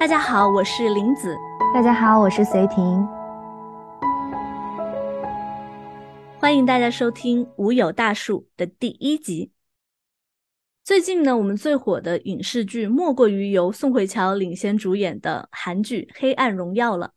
[0.00, 1.36] 大家好，我是林子。
[1.74, 3.06] 大家好，我是随婷。
[6.38, 9.52] 欢迎大家收听《无有大树》的第一集。
[10.82, 17.12] 最近呢，我们最火的影视剧莫过于由宋慧乔领衔主演的韩剧《黑暗荣耀》了。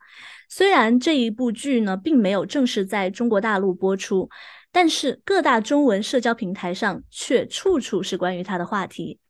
[0.50, 4.30] 虽然这一部剧呢，并没有正式在中国大陆播出，
[4.74, 9.22] 但是各大中文社交平台上却处处是关于它的话题。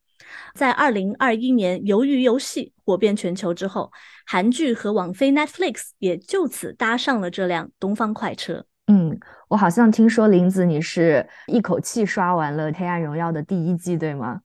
[0.54, 3.92] 在二零二一年《鱿鱼游戏》火遍全球之后，
[4.26, 8.66] 韩剧和网飞 Netflix 也就此搭上了这辆东方快车。
[8.88, 14.42] 嗯，我好像听说林子你是一口气刷完了《黑暗荣耀》的第一季，对吗？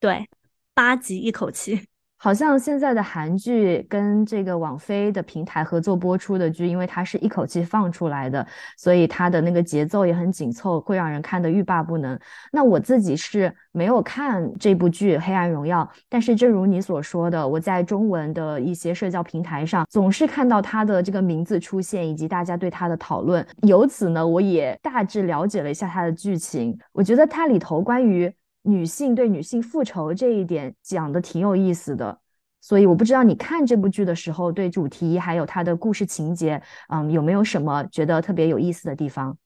[0.00, 0.28] 对，
[0.72, 1.86] 八集一口气。
[2.24, 8.46] 好像现在的韩剧跟这个网飞的平台合作播出的剧，因为它是一口气放出来的，
[8.78, 12.18] 所以它的那个节奏也很紧凑，会让人看得欲罢不能。
[12.50, 23.46] 那我自己是没有看这部剧《黑暗荣耀》，但是正如你所说的，我在中文的一些社交平台上总是看到它的这个名字出现，以及大家对它的讨论。
[23.64, 26.74] 由此呢，我也大致了解了一下它的剧情。
[26.92, 28.34] 我觉得它里头关于。
[28.66, 32.18] 女性对女性复仇这一点讲的挺有意思的，
[32.62, 39.36] 所以我不知道你看这部剧的时候，对主题还有它的故事情节，嗯，有没有什么觉得特别有意思的地方？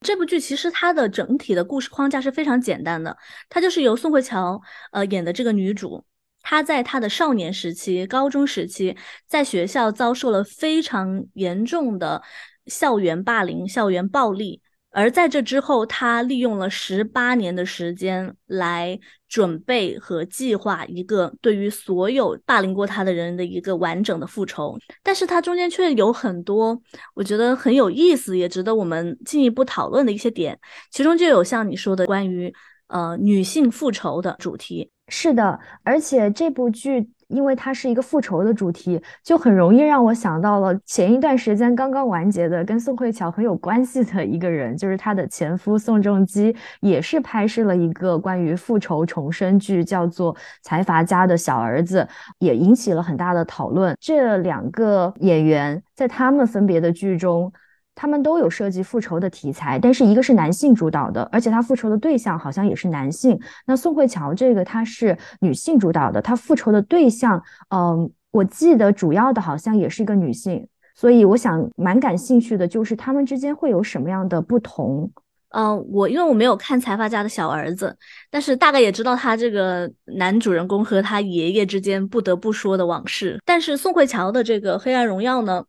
[0.00, 3.16] 这部剧其实它的整体的故事框架是非常简单的，
[3.48, 6.04] 它就是由宋慧乔呃演的这个女主，
[6.42, 12.22] 她在她的少年时期、高中时期，在学校遭受了非常严重的
[12.66, 14.60] 校园霸凌、校园暴力。
[14.92, 24.76] 而在这之后，他利用了十八年的时间来准备和计划一个对于所有霸凌过他的人的一个完整的复仇。
[25.02, 26.80] 但是，他中间却有很多
[27.14, 30.58] 我觉得很有意思，也值得我们进一步讨论的一些点。
[30.90, 32.52] 其中就有像你说的关于
[32.88, 34.90] 呃女性复仇的主题。
[35.08, 37.10] 是的，而且这部剧。
[37.30, 52.00] 因为它是一个复仇的主题，就很容易让我想到了前一段时间刚刚完结的跟宋慧乔很有关系的一个人，就是她的前夫宋仲基，也是拍摄了一个关于复仇重生剧，叫做《财阀家的小儿子》，
[52.38, 53.96] 也引起了很大的讨论。
[54.00, 57.52] 这两个演员在他们分别的剧中。
[58.00, 63.38] 他们都有涉及复仇的题材，但是一个是男性主导的，而且他复仇的对象好像也是男性。
[63.66, 75.12] 那宋慧乔这个她是女性主导的，她复仇的对象，嗯，我记得主要的好像也是一个女性，所以我想蛮感兴趣的，就是他们之间会有什么样的不同？
[75.50, 77.94] 嗯，我因为我没有看财阀家的小儿子，
[78.30, 83.38] 但是大概也知道他这个男主人公和他爷爷之间不得不说的往事。
[83.44, 85.66] 但是宋慧乔的这个黑暗荣耀呢，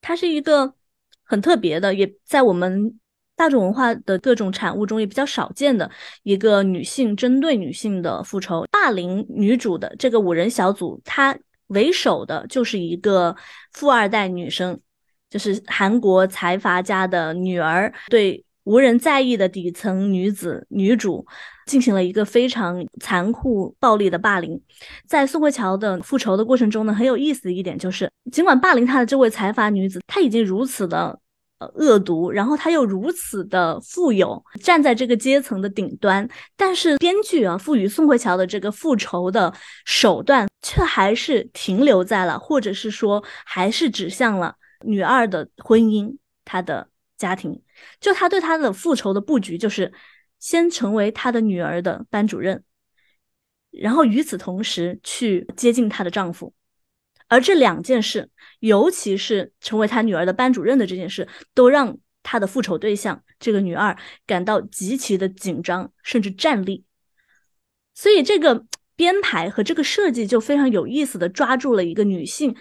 [0.00, 0.74] 它是一个。
[1.32, 2.94] 很特别的，也在我们
[3.34, 5.90] 大众文化的各种产物中也比较少见的
[6.24, 11.34] 一个女性针对女性的复仇霸凌女主的这个五人小组，她
[11.68, 13.34] 为首的就是一个
[13.72, 14.78] 富二代女生，
[15.30, 21.26] 就是韩国财阀家的女儿，对无人在意的底层女子女主。
[21.64, 24.60] 进行了一个非常残酷暴力的霸凌，
[25.06, 31.16] 在宋慧乔的复仇的过程中呢，很有意思的一点就是，尽管霸凌她的这位财阀女子，她已经如此的
[31.74, 39.52] 恶毒，然后他又如此的富有，站在这个阶层的顶端，但是编剧啊赋予宋慧乔的这个复仇的
[39.84, 47.62] 手段，却还是停留在了，或者是说还是指向了女二的婚姻，她的家庭，
[48.00, 49.92] 就他对她的复仇的布局就是。
[50.42, 52.64] 先成为他的女儿的班主任，
[53.70, 56.52] 然后与此同时去接近她的丈夫，
[57.32, 58.28] 而这两件事，
[58.60, 66.84] 尤其是成为他女儿的班主任的这件事，都让他的复仇对象这个女二感到极其的紧张，甚至战栗。
[67.94, 68.66] 所以这个
[68.96, 72.54] 编排和这个设计就非常有意思的抓住了一个女性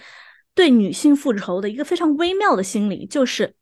[0.55, 3.55] 对女性复仇的一个非常微妙的心理，就是。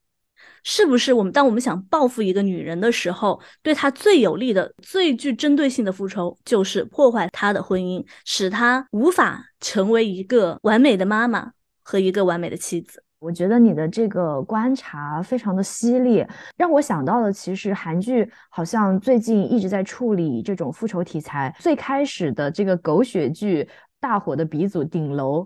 [0.63, 11.51] 是不是我们当我们想报复一个女人的时候，对她最有利的、最具针对性的复仇，就是破坏她的婚姻，使她无法成为一个完美的妈妈
[11.81, 13.03] 和一个完美的妻子？
[13.19, 16.25] 我觉得你的这个观察非常的犀利，
[16.55, 21.53] 让我想到了，其实韩剧好像最近一直在处理这种复仇题材。
[21.59, 23.67] 最开始的这个狗血剧
[23.99, 25.41] 大火的鼻祖《顶楼》，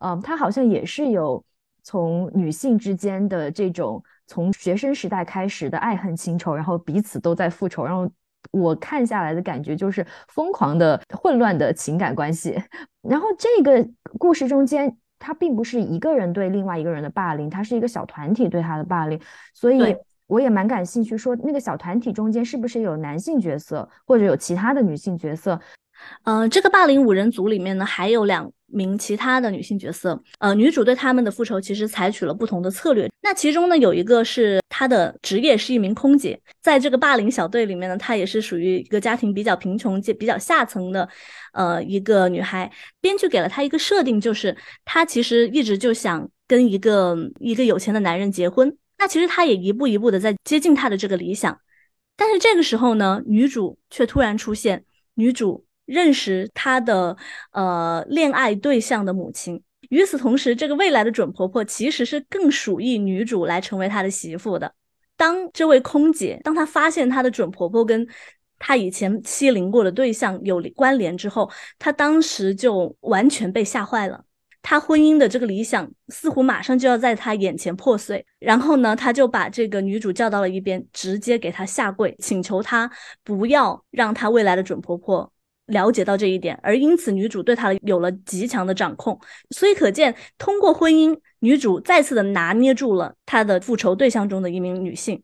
[0.00, 1.44] 嗯，它好像也是有
[1.82, 4.02] 从女性之间的这种。
[4.28, 8.08] 从学生时代开始的爱恨情仇，然后彼此都在复仇，然后
[8.52, 12.62] 我看下来的感觉就是疯狂的、混乱的情感关系。
[13.00, 13.88] 然后这个
[14.18, 19.18] 故事中间，他并不是一个人对另外一个人的霸凌，他是一个小团体对他的霸凌。
[19.54, 19.96] 所以
[20.26, 25.58] 我也蛮感兴趣，说那个小团体中间是不是有男性角色，或者有其他的女性角色？
[26.24, 30.22] 呃，这个霸凌五人组里面呢，还有两名其他的女性角色。
[30.38, 33.10] 呃，女主对他们的复仇其实采取了不同的策略。
[33.22, 41.08] 那其中呢，有一个是她的职业是一名空姐，在这个霸凌小队里面呢，她也是属于一个家庭比较贫穷、比较下层的，
[41.52, 42.70] 呃，一个女孩。
[43.00, 48.76] 编剧给了她一个设定，就是她其实一直就想跟一个一个有钱的男人结婚。
[48.98, 51.58] 那其实她也一步一步的在接近她的这个理想。
[52.16, 54.84] 但是这个时候呢，女主却突然出现，
[55.14, 55.64] 女主。
[55.88, 57.16] 认识他的
[57.52, 59.60] 呃恋爱对象的母亲。
[59.88, 64.74] 与此同时，这个未来的准婆婆其实是更属意女主来成为她的媳妇的。
[65.16, 68.06] 当这位空姐，当她发现她的准婆婆跟
[68.58, 74.22] 她以前欺凌过的对象有关联之后，她当时就完全被吓坏了。
[74.60, 78.26] 她婚姻的这个理想似乎马上就要在她眼前破碎。
[78.38, 82.90] 然后呢，她就把这个女主叫到了一边，直接给她下跪，请求她
[83.24, 85.32] 不要让她未来的准婆婆。
[85.68, 89.18] 了解到这一点，而因此女主对他有了极强的掌控，
[89.50, 95.22] 所以可见，通过婚姻，女主再次的拿捏住了她的复仇对象中的一名女性。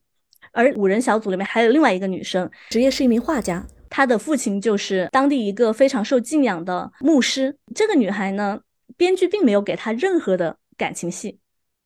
[0.53, 7.57] 而五人小组里面还有另外一个女生，职业是一名画家，她的父亲就是当地一个非常受敬仰的牧师。
[7.75, 8.61] 这个女孩呢，
[8.97, 11.39] 编剧并没有给她任何的感情戏。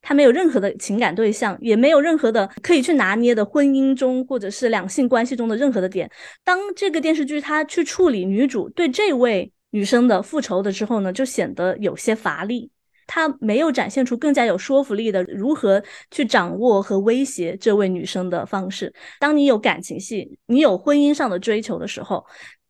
[0.09, 6.11] 他没有任何的情感对象，也没有任何的可以去拿捏的婚姻中或者是两性关系中的任何的点。
[6.43, 12.71] 当这个电视剧它去处理女主对这位女生的复仇的时候呢，就显得有些乏力。
[13.07, 18.91] 他没有展现出更加有说服力的如何去掌握和威胁这位女生的方式。
[19.21, 22.25] 当你有感情戏，你有婚姻上的追求的时候，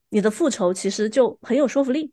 [0.09, 2.11] 你的复仇其实就很有说服力。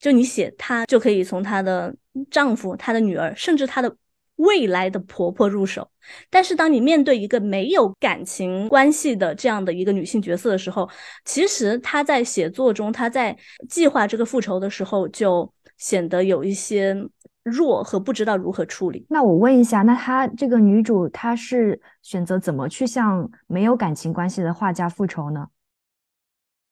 [0.00, 1.94] 就你写她就可以从她的
[2.28, 3.96] 丈夫、她的女儿，甚至她的。
[4.38, 5.88] 未来的婆婆入手，
[6.30, 10.88] 但是当你面对一个没有感情关系的这样的一个女性角色的时候，
[11.24, 13.36] 其实她在写作中，她在
[13.68, 16.96] 计划这个复仇的时候，就显得有一些
[17.42, 19.04] 弱和不知道如何处理。
[19.08, 25.48] 那我问一下，那她这个女主，她是选择怎么去向没有感情关系的画家复仇呢？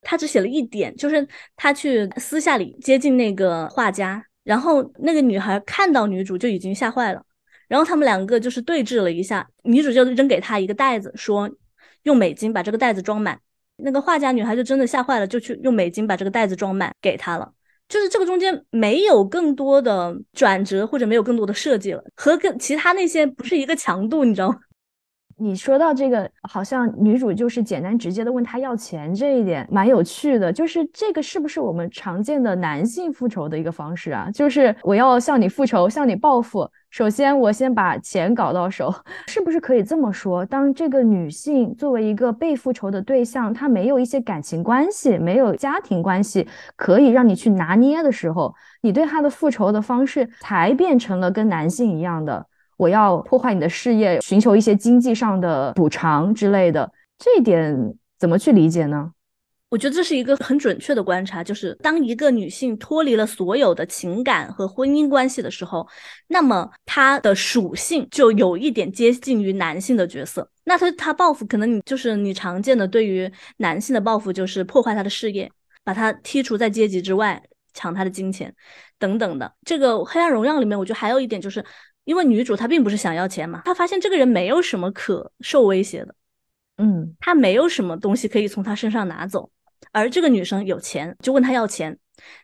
[0.02, 1.26] 她只写了一点，就是
[1.56, 7.25] 她去私下里接近那个画家，然后那个女孩看到女主就已经吓坏了。
[7.68, 11.50] 然后他们两个就是对峙了一下，女主就扔给他一个袋子，说
[12.04, 13.40] 用美金把这个袋子装满。
[13.76, 17.52] 那个画家女孩就真的吓坏了，就去用美金把这个袋子装满给他了。
[17.88, 24.56] 就是这个中间没有更多的转折，或者没有更多的设计了，和跟其他那些不是一个强度，你知道吗？
[25.38, 30.50] 你说到这个，好像女主就是简单直接的问他要钱，这一点蛮有趣的。
[30.50, 34.30] 就是这个是不是我们常见的男性复仇的一个方式啊？
[34.32, 36.66] 就是我要向你复仇，向你报复。
[36.88, 38.90] 首先，我先把钱搞到手，
[39.28, 40.42] 是不是可以这么说？
[40.46, 52.46] 当这个女性作为一个被复仇的对象，她没有一些感情关系，没有家庭关系可以让你去拿捏的时候，你对她的复仇的方式才变成了跟男性一样的。
[52.76, 59.12] 我要破坏你的事业，寻求一些经济上的补偿之类的，这一点怎么去理解呢？
[59.68, 65.86] 我觉得这是一个很准确的观察，就是当一个女性脱离了所有的情感和婚姻关系的时候，
[66.28, 70.48] 那么她的属性就有一点接近于男性的角色。
[70.64, 75.50] 那她她报复，可能你就是你常见的对于男性的报复，就是破坏他的事业，
[75.82, 77.42] 把他剔除在阶级之外，
[77.74, 78.54] 抢他的金钱
[78.98, 79.52] 等等的。
[79.64, 81.64] 这个《黑暗荣耀》里面，我觉得还有一点就是。
[82.06, 86.14] 因为女主她并不是想要钱嘛，她发现这个人没有什么可受威胁的，
[86.78, 89.50] 嗯，她没有什么东西可以从他身上拿走，
[89.90, 91.98] 而这个女生有钱，就问他要钱。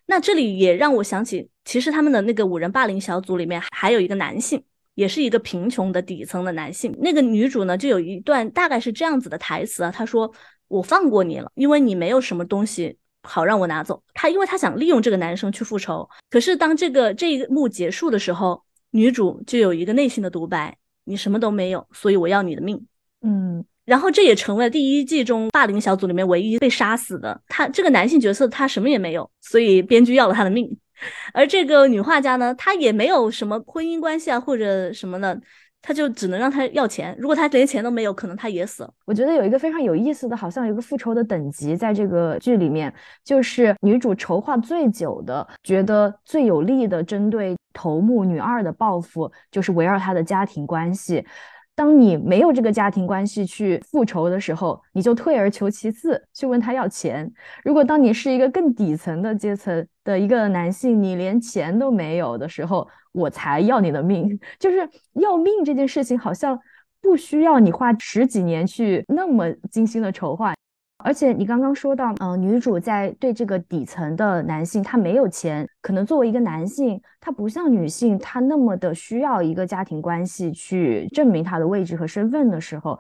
[0.04, 4.62] 那这里也让我想起，其实他们的那个五人霸凌小组里面还有一个男性，
[4.96, 6.92] 也是一个贫穷的底层的男性。
[7.00, 10.30] 那个女主呢，就有一段大概是这样子的台词啊，她说
[10.66, 18.60] ：“我放过你了，因为你没有什么东西好让我拿走。”她因为她想利用这个男生去复仇，可是当这个这一幕结束的时候。
[18.92, 22.80] 女主就有一个内心的独白：“你什么都没有，所以我要你的命。”
[23.20, 27.68] 嗯，然后这也成为了第一季中霸凌小组里面唯一被杀死的他。
[27.68, 30.74] 这个男性角色他什么也没有，所以编剧要了他的命。
[31.34, 35.40] 而这个女画家呢，她也没有什么婚姻关系啊，或者什么的。
[35.84, 38.94] 她就只能让他要钱，如果他连钱都没有，可能他也死了。
[39.04, 42.94] 我觉得有一个非常有意思的，好像有一个复仇的等级，在这个剧里面，
[43.24, 51.24] 就是女主筹划最久的，觉得最有利的针对头目女二的报复，就是围绕她的家庭关系。
[51.74, 57.32] 当你没有这个家庭关系去复仇的时候，你就退而求其次去问他要钱。
[57.64, 64.38] 如果当你是一个更底层的阶层的一个男性，你连钱都没有的时候，我才要你的命。
[64.60, 66.60] 就是要命这件事情，好像
[67.00, 70.52] 不需要你花十几年去那么精心的筹划。
[71.04, 82.98] 而且你刚刚说到，嗯，女主在对这个底层的男性，他没有钱，可能作为一个男性，他不像女性，他那么的需要一个家庭关系去证明他的位置和身份的时候，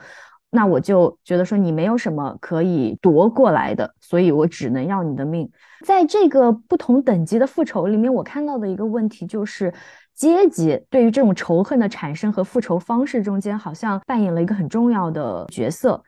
[0.50, 5.50] 那我就觉得说你没有什么可以夺过来的，所以我只能要你的命。
[5.84, 9.72] 在这个不同等级的复仇里面，我看到的一个问题就是。
[10.14, 16.00] 阶级对于这种仇恨的产生和复仇方式中间，好像扮演了一个很重要的角色。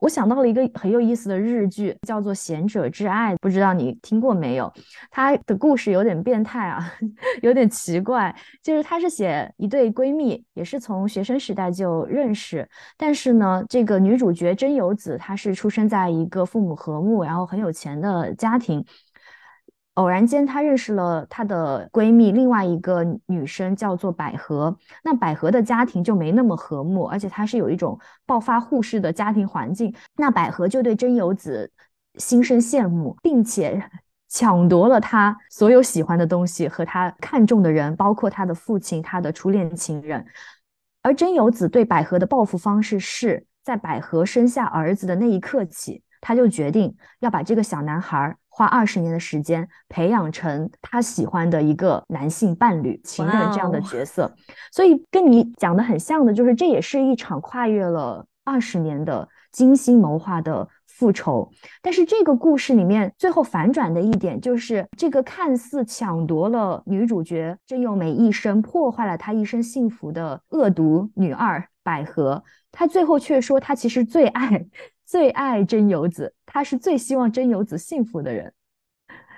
[0.00, 4.72] 我想到了一个很有意思的日剧，叫做《贤者之爱》，不知道你听过没有？
[5.10, 6.92] 它的故事有点变态啊，
[7.42, 8.34] 有点奇怪。
[8.62, 18.84] 就是它是写一对闺蜜，也是从学生时代就认识，但是呢，这个女主角真由子，她是出生在一个父母和睦，然后很有钱的家庭。
[19.98, 24.76] 偶然间，她认识了她的闺蜜，另外一个女生叫做百合。
[25.02, 29.92] 那百合的家庭就没那么和睦，而且她是有一种暴发户式的家庭环境。
[30.16, 31.68] 那百合就对真由子
[32.14, 33.90] 心生羡慕，并且
[34.30, 40.24] 抢夺了她所有喜欢的东西和她看中的人，包括她的父亲、她的初恋情人。
[41.02, 48.36] 而真由子对百合的报复方式是在百合生下儿子的那一刻起，他就决定要把这个小男孩。
[48.58, 54.34] 花二十年的时间培养成他喜欢的一个男性伴侣、情人这样的角色，
[54.72, 61.48] 所以跟你讲的很像的，就是这也是一场跨越了二十年的精心谋划的复仇。
[61.80, 74.66] 但是这个故事里面最后反转的一点，就是这个看似抢夺了女主角真由美一生、破坏了她一生幸福的恶毒女二百合，她最后却说她其实最爱。
[75.08, 78.52] 最爱真由子，他是最希望真由子幸福的人。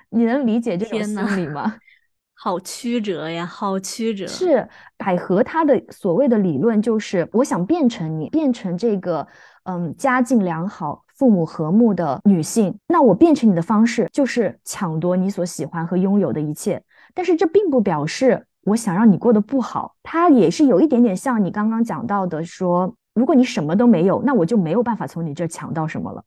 [0.08, 1.76] 你能理解这种心理吗？
[2.34, 4.26] 好曲折呀，好曲折。
[4.26, 9.24] 是百合，她的所谓的理论就是，我想变成你，变成这个
[9.62, 12.76] 嗯家境良好、父母和睦的女性。
[12.88, 16.82] 那我变成你的方式就是抢夺你所喜欢和拥有的一切。
[17.14, 22.96] 但是这并不表示我想让你过得不好，它也是有一点点像你刚刚讲到的说。
[23.14, 26.24] 如果你什么都没有，那我就没有办法从你这抢到什么了。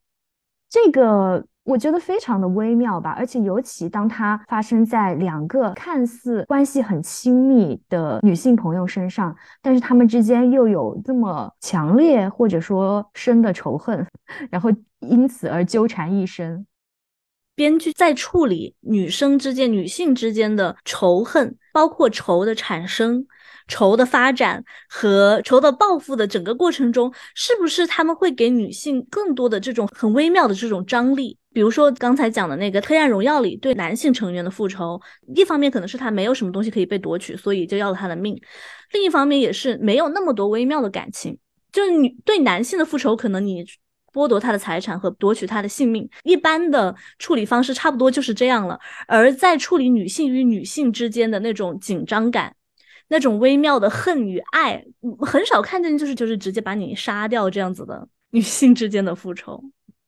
[0.70, 14.06] 这个我觉得非常的微妙吧，而且尤其当它发生在两个看似关系很亲密的女性朋友身上，但是他们之间又有这么强烈或者说深的仇恨，
[14.50, 16.66] 然后因此而纠缠一生。
[17.56, 23.28] 编剧在处理女生之间、女性之间的仇恨，包括仇的产生。
[23.67, 31.38] 仇的发展和仇的报复的整个过程中，是不是他们会给女性更多的这种很微妙的这种张力？
[31.53, 35.00] 比如说刚才讲的那个《黑暗荣耀》里对男性成员的复仇，
[35.36, 38.36] 一方面可能是他没有什么东西可以被夺取，所以就要了他的命；
[38.91, 41.38] 另一方面也是没有那么多微妙的感情。
[41.72, 43.63] 就是女对男性的复仇，可能你
[44.12, 48.79] 剥夺他的财产和夺取他的性命，一般的处理方式差不多就是这样了。
[49.08, 52.55] 而在处理女性与女性之间的那种紧张感。
[53.07, 54.83] 那种微妙的恨与爱，
[55.19, 59.63] 很少看见，就是就是直接把你杀掉这样子的女性之间的复仇。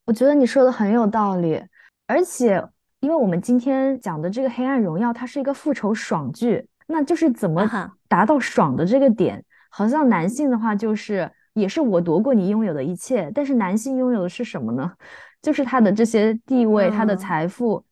[0.05, 1.61] 我觉得你说的很有道理，
[2.07, 2.63] 而且
[2.99, 7.69] 因为我们今天讲的这个《黑暗荣耀》，它是一个复仇爽剧，那就是怎么
[8.07, 9.43] 达到爽的这个点？
[9.69, 14.91] 好像男性的话就是也是我夺过你拥有的一切，但是男性拥有的是什么呢？
[15.41, 17.83] 就是他的这些地位，他的财富。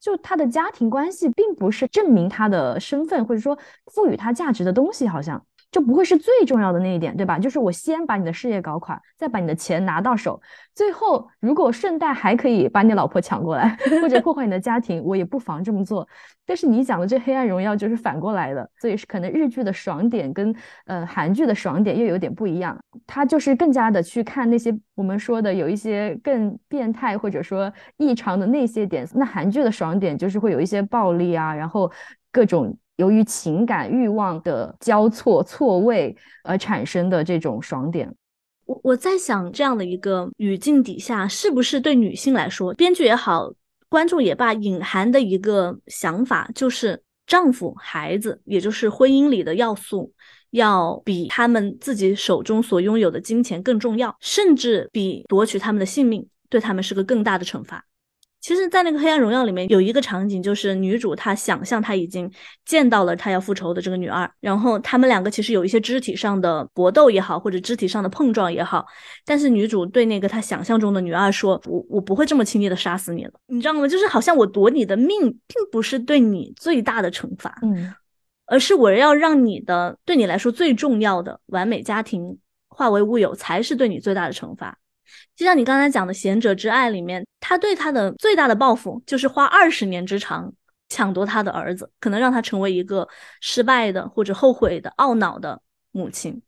[0.00, 3.58] 就他的家庭关系，并不是证明他的身份，或者说
[3.92, 5.44] 赋予他价值的东西，好像。
[5.70, 7.38] 就不会是最重要的那一点，对吧？
[7.38, 10.40] 就是我先把你的事业搞垮，再把你的钱拿到手，
[10.74, 16.08] 最后如果顺带还可以把你老婆抢过来， 或者破坏你的家庭，我也不妨这么做。
[16.44, 20.52] 但是你讲的这《黑暗荣耀》就是反过来的，所以是可能日剧的爽点跟
[20.86, 22.76] 呃韩剧的爽点又有点不一样。
[23.06, 29.06] 它就是更加的去看那些我们说的有一些更变态或者说异常的那些点。
[29.14, 31.88] 那韩剧的爽点就是会有一些暴力啊，然后
[32.32, 32.76] 各种。
[33.00, 36.14] 由于情感欲望的交错错位
[36.44, 38.14] 而产生的这种爽点，
[38.66, 43.50] 我我在想，这样的一个语境底下，是不是对女性来说，编剧也好，
[43.88, 50.12] 观众也罢，隐含的一个想法，就是丈夫、孩子，也就是婚姻里的要素，
[50.50, 57.86] 要比他们自己手中所拥有的金钱更重要，甚至比夺取他们的性命，对他们是个更大的惩罚。
[58.40, 62.30] 其实，在那个《黑暗荣耀》里面有一个场景，就是女主她想象她已经
[62.64, 68.86] 见到了她要复仇的这个女二，然后他们两个其实有一些肢体上的搏斗也好，或者肢体上的碰撞也好，
[69.26, 73.86] 但是女主对那个她想象中的女二说：“我我不会这么轻易的杀死你了，你知道吗？
[73.86, 77.94] 就是好像我夺你的命，并不是对你最大的惩罚，嗯，
[78.46, 84.78] 而是我要让你的对你来说最重要的完美家庭化为乌有，才是对你最大的惩罚。”
[85.36, 90.52] 就像你刚才讲的《贤者之爱》里面，他对他的最大的报复就是花二十年之长
[90.88, 93.08] 抢夺他的儿子，可能让他成为一个
[93.40, 95.60] 失败的或者后悔的、懊恼的
[95.92, 96.42] 母亲。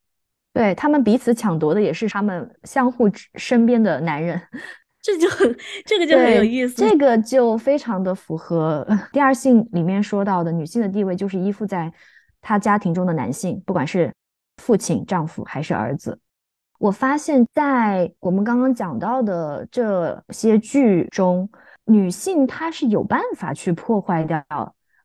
[0.52, 4.40] 对他们彼此抢夺的也是他们相互身边的男人。
[5.00, 6.74] 这就很，这个就很有意思。
[6.76, 11.92] 这个就非常的符合 第二性里面说到的女性的地位，就是依附在
[12.40, 14.12] 她家庭中的男性，不管是
[14.58, 16.20] 父亲、丈夫还是儿子。
[16.82, 21.48] 我发现，在我们刚刚讲到的这些剧中，
[21.84, 24.44] 女性她是有办法去破坏掉。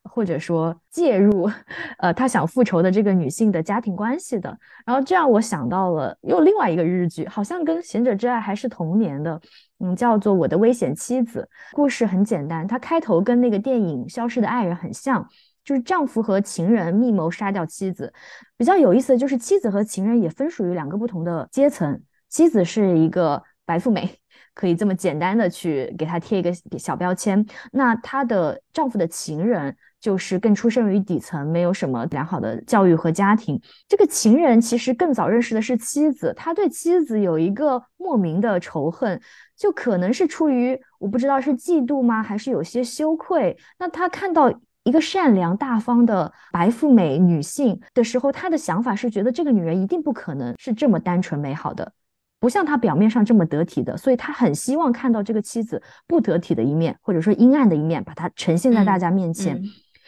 [0.10, 1.52] 或者说介入，
[2.00, 9.40] 呃，她想复仇的这个女性的家庭关系的，然后这样我想到了又另外一个日剧，好像跟《贤者之爱》还是同年的，
[9.80, 11.48] 嗯，叫做《我的危险妻子》。
[11.76, 15.28] 故事很简单，它开头跟那个电影《消失的爱人》很像，
[15.68, 18.14] 就是丈夫和情人密谋杀掉妻子。
[18.56, 24.10] 比较有意思的就是妻子和情人也分属于两个不同的阶层，妻子是一个白富美。
[24.54, 27.46] 可以这么简单的去给她贴一个小标签。
[27.74, 33.62] 那她的丈夫的情人就是更出生于底层，没有什么良好的教育和家庭。
[33.88, 39.22] 这个情人其实更早认识的是妻子，他对妻子有一个莫名的仇恨，
[39.56, 43.56] 就可能是出于我不知道是嫉妒吗，还是有些羞愧。
[43.78, 44.52] 那他看到
[44.88, 51.92] 一个善良大方的白富美女性的时候，她的想法是觉得这个女人一定不可能是这么单纯美好的。
[52.40, 59.62] 不像她表面上这么得体的，所以她很希望看到这个妻子不得体的一面，或者说阴暗的一面，把它呈现在大家面前。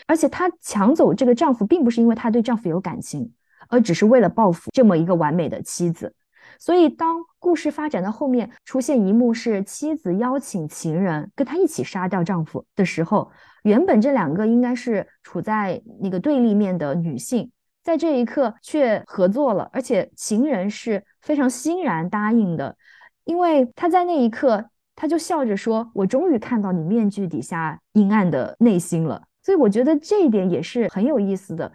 [0.08, 3.34] 而且她抢走这个丈夫，并不是因为她对丈夫有感情，
[3.68, 6.14] 而只是为了报复这么一个完美的妻子。
[6.58, 13.30] 所以，当故事发展到后面，出现一幕是妻子邀请情人跟她一起杀掉丈夫的时候，
[13.64, 17.52] 原本这两个应该是处在那个对立面的女性。
[17.82, 22.76] 在这一刻却合作了，而且情人是非常欣然答应的，
[23.24, 31.72] 因为他在那一刻他就笑着说：“我终于看到你面具底下阴暗的内心了。”所以我觉得这一点也是很有意思的。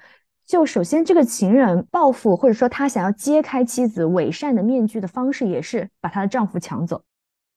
[0.46, 7.02] 就首先，这个情人报复或者说他想要揭开妻子伪善的面具的方式，也是把她的丈夫抢走。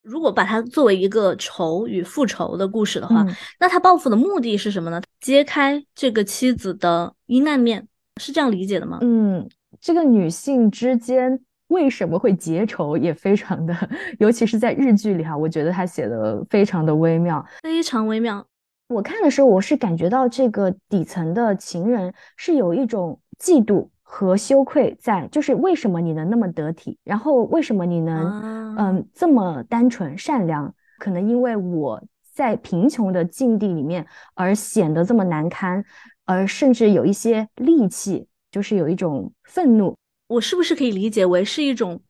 [0.07, 3.25] 如果把它作为一个仇与复仇的故事的话，
[3.59, 5.01] 那他报复的目的是什么呢？
[5.19, 7.85] 揭开这个妻子的阴暗面。
[8.19, 8.97] 是这样理解的吗？
[9.01, 9.47] 嗯，
[9.79, 13.75] 这个女性之间为什么会结仇，也非常的，
[14.17, 18.43] 尤其是在日剧里哈，我觉得他写的非常的微妙，非常微妙。
[18.87, 30.73] 我看的时候，我是感觉到这个底层的情人是有一种嫉妒和羞愧在，就是为什么你能那么得体，然后为什么你能嗯这么单纯善良？
[30.97, 32.01] 可能因为我
[32.33, 35.83] 在贫穷的境地里面而显得这么难堪。
[36.29, 39.95] 而甚至有一些戾气，就是有一种愤怒。
[40.27, 42.01] 我是不是可以理解为是一种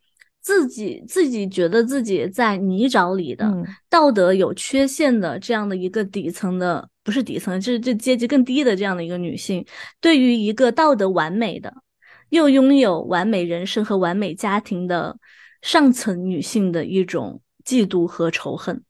[0.41, 9.63] 自己自己觉得自己在泥沼里的道德有缺陷的这样的一个底层的，不是底层，就是这阶级更低的这样的一个女性，
[10.01, 11.71] 对于一个道德完美的，
[12.29, 15.17] 又拥有完美人生和完美家庭的
[15.61, 18.83] 上层女性的一种嫉妒和仇恨。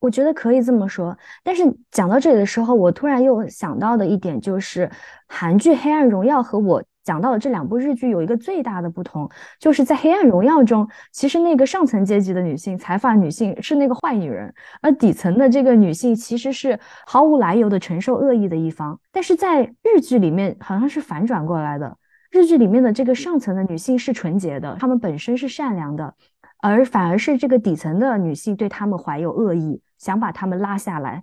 [0.00, 4.90] 我觉得可以这么说，但是讲到这里的时候，我突然又想到的一点就是，
[5.28, 9.26] 韩剧《黑暗荣耀》和我讲到的这两部日剧有一个最大的不同，
[9.58, 19.00] 就是在《黑暗荣耀》中，其实那个上层阶级的女性、财阀女性是那个坏女人，而底层的这个女性其实是毫无来由的承受恶意的一方。
[19.10, 21.96] 但是在日剧里面，好像是反转过来的，
[22.34, 26.14] 日剧里面的这个上层的女性是纯洁的，她们本身是善良的，
[26.60, 29.80] 而反而是这个底层的女性对她们怀有恶意。
[29.96, 31.22] 想把他们拉下来，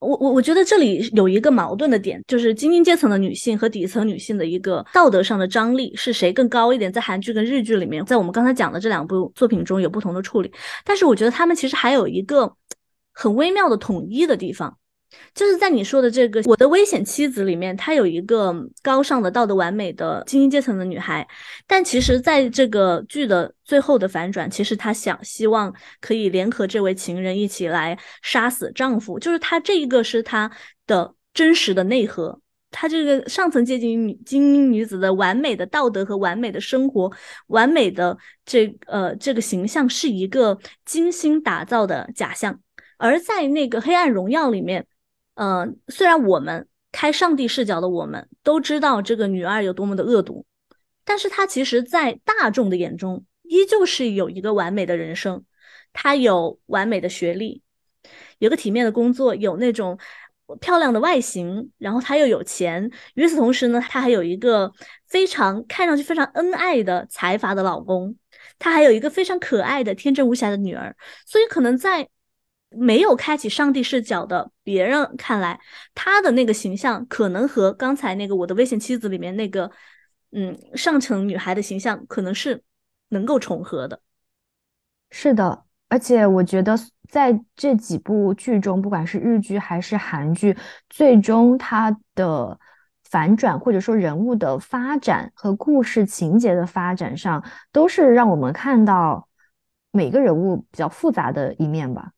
[0.00, 6.92] 我我我觉得这里有一个矛盾的点，就是精英阶层的女性和底层女性的一个道德上的张力是谁更高一点？
[6.92, 10.50] 在韩剧跟日剧里面，在我们刚才讲的这两部作品中有不同的处理，
[10.84, 12.56] 但是我觉得他们其实还有一个
[13.12, 14.76] 很微妙的统一的地方。
[15.34, 21.26] 就是在你说的这个《我的危险妻子》里面，她有一个高尚的道德完美的精英阶层的女孩，
[21.66, 30.50] 但其实在这个剧的最后的反转，其实她想希望可以联合这位情人一起来杀死丈夫，就是她这一个是她
[30.86, 32.40] 的真实的内核，
[32.70, 37.10] 她这个上层阶级女精英女子的完美的道德和完美的生活，
[37.48, 42.58] 完美的这呃这个形象是一个精心打造的假象，
[42.96, 44.86] 而在那个《黑暗荣耀》里面。
[45.36, 50.44] 嗯，虽然我们开上帝视角的我们都知道这个女二有多么的恶毒，
[51.04, 55.44] 但是她其实，在大众的眼中，依旧是有一个完美的人生。
[55.92, 57.62] 她有完美的学历，
[58.38, 59.98] 有个体面的工作，有那种
[60.60, 62.90] 漂亮的外形，然后她又有钱。
[63.14, 64.72] 与此同时呢，她还有一个
[65.06, 68.16] 非常看上去非常恩爱的财阀的老公。
[68.58, 70.96] 他还有一个非常可爱的天真无瑕的女儿，
[71.26, 72.08] 所以可能在
[72.78, 75.60] 没有开启上帝视角的别人看来，
[75.94, 79.70] 他的那个形象可能和刚才那个《我的危险妻子》里面那个
[80.32, 82.62] 嗯上层女孩的形象可能是
[83.08, 84.00] 能够重合的。
[85.10, 86.76] 是的，而且我觉得
[87.08, 90.56] 在这几部剧中，不管是日剧还是韩剧，
[90.88, 92.58] 最终它的。
[93.08, 99.28] 反转或者说人物的发展和故事情节的发展上，都是让我们看到
[99.92, 102.10] 每个人物比较复杂的一面吧。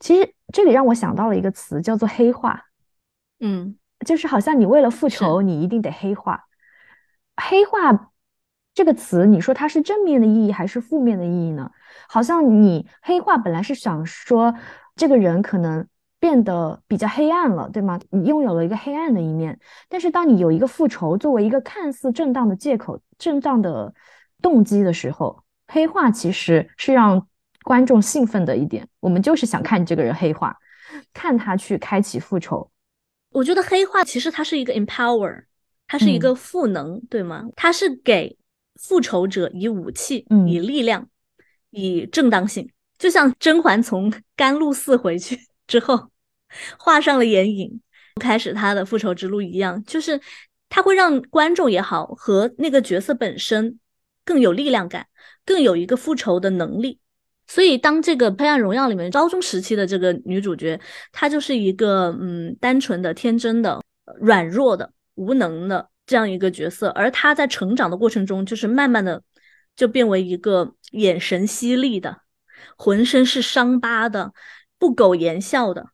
[0.00, 2.64] 其实这里让我想到了一个词，叫做黑化。
[3.38, 6.46] 嗯，就是好像你为了复仇，你一定得黑化。
[7.36, 8.10] 黑化
[8.74, 11.70] 这个词，你说它是正面的意义还是负面的意义呢？
[12.08, 14.54] 好像你黑化本来是想说
[14.96, 15.86] 这个人可能。
[16.20, 17.98] 变得比较黑暗了，对吗？
[18.10, 19.58] 你拥有了一个黑暗的一面，
[19.88, 23.94] 但是当你有一个复仇作为一个看似正当的借口、正当的
[24.42, 27.26] 动机的时候，黑化其实是让
[27.62, 28.86] 观众兴奋的一点。
[29.00, 30.56] 我们就是想看这个人黑化，
[31.12, 32.70] 看他去开启复仇。
[33.32, 35.44] 我觉得黑化其实它是一个 empower，
[35.86, 37.44] 它是一个赋能，对吗？
[37.56, 38.36] 它是给
[38.74, 41.08] 复仇者以武器、以力量、
[41.70, 45.38] 以正当性，就像甄嬛从甘露寺回去。
[45.66, 46.10] 之后，
[46.78, 47.80] 画上了眼影，
[48.16, 50.20] 开始她的复仇之路一样，就是
[50.68, 53.78] 他会让观众也好和那个角色本身
[54.24, 55.08] 更有力量感，
[55.44, 56.99] 更有一个复仇的能力。
[57.50, 63.82] 所以，当这个《黑暗荣耀》里面高中时期的这个女主角，她就是一个嗯单纯的、天真的、
[64.20, 69.20] 软弱的、无能的这样一个角色，而她在成长的过程中，就是慢慢的
[69.74, 72.18] 就变为一个眼神犀利的、
[72.76, 74.32] 浑身是伤疤的。
[74.78, 75.88] 不苟言笑的，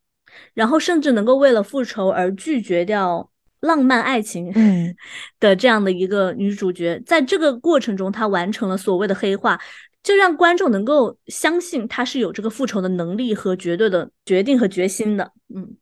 [0.54, 4.52] 然后甚至能够为了复仇而拒绝掉浪漫爱情
[5.40, 9.58] 的这样的一个女主角，在这个过程中，她完成了所谓的黑化，
[10.06, 15.32] 就让观众能够相信他是有这个复仇的能力和绝对的决定和决心的。
[15.52, 15.76] 嗯，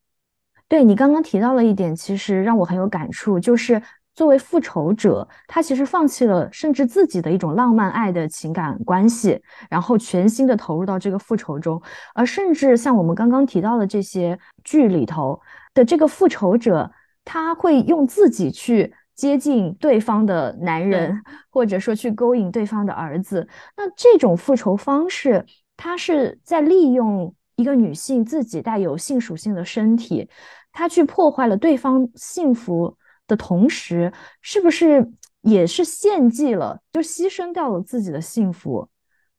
[0.67, 3.83] 对你刚刚提到了一点，其实让我很有感触，就是。
[4.17, 11.83] 作为复仇者，他其实放弃了甚至自己的一种浪漫爱的情感关系，然后全心的投入到这个复仇中。
[12.15, 15.41] 而甚至像我们刚刚提到的这些剧里头
[15.75, 16.89] 的这个复仇者，
[17.25, 23.49] 他会用自己去接近对方的男人，或者说去勾引对方的儿子。
[23.77, 25.45] 那这种复仇方式，
[25.77, 30.29] 他是在利用一个女性自己带有性属性的身体，
[30.73, 32.97] 他去破坏了对方幸福。
[33.27, 38.87] 的同时，是不是也是献祭了，就牺牲掉了自己的幸福？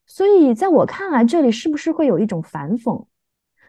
[0.08, 3.06] 所以，在我看来，这里是不是会有一种反讽？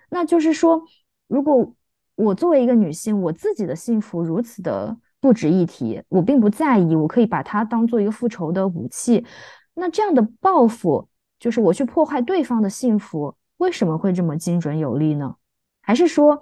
[0.08, 0.82] 那就是说，
[1.26, 1.70] 如果
[2.14, 9.26] 我作为一个女性，我自己的幸福如此的不值一提，我并不在意，我可以把它当做一个复仇的武器。
[9.74, 11.08] 那这样的报复，
[11.40, 15.34] 就是我去破坏对方的幸福，为什么会这么精准有力呢？
[15.82, 16.40] 还是说，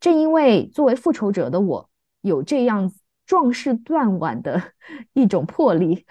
[0.00, 1.90] 正因为作为复仇者的我
[2.22, 2.90] 有这样？
[3.26, 4.62] 壮士断腕的
[5.14, 6.06] 一种魄力，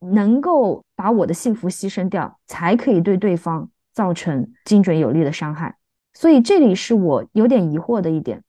[0.00, 5.76] 能够把我的幸福牺牲掉，才可以对对方造成精准有力的伤害。
[6.14, 8.42] 所以这里是我有点疑惑的一点。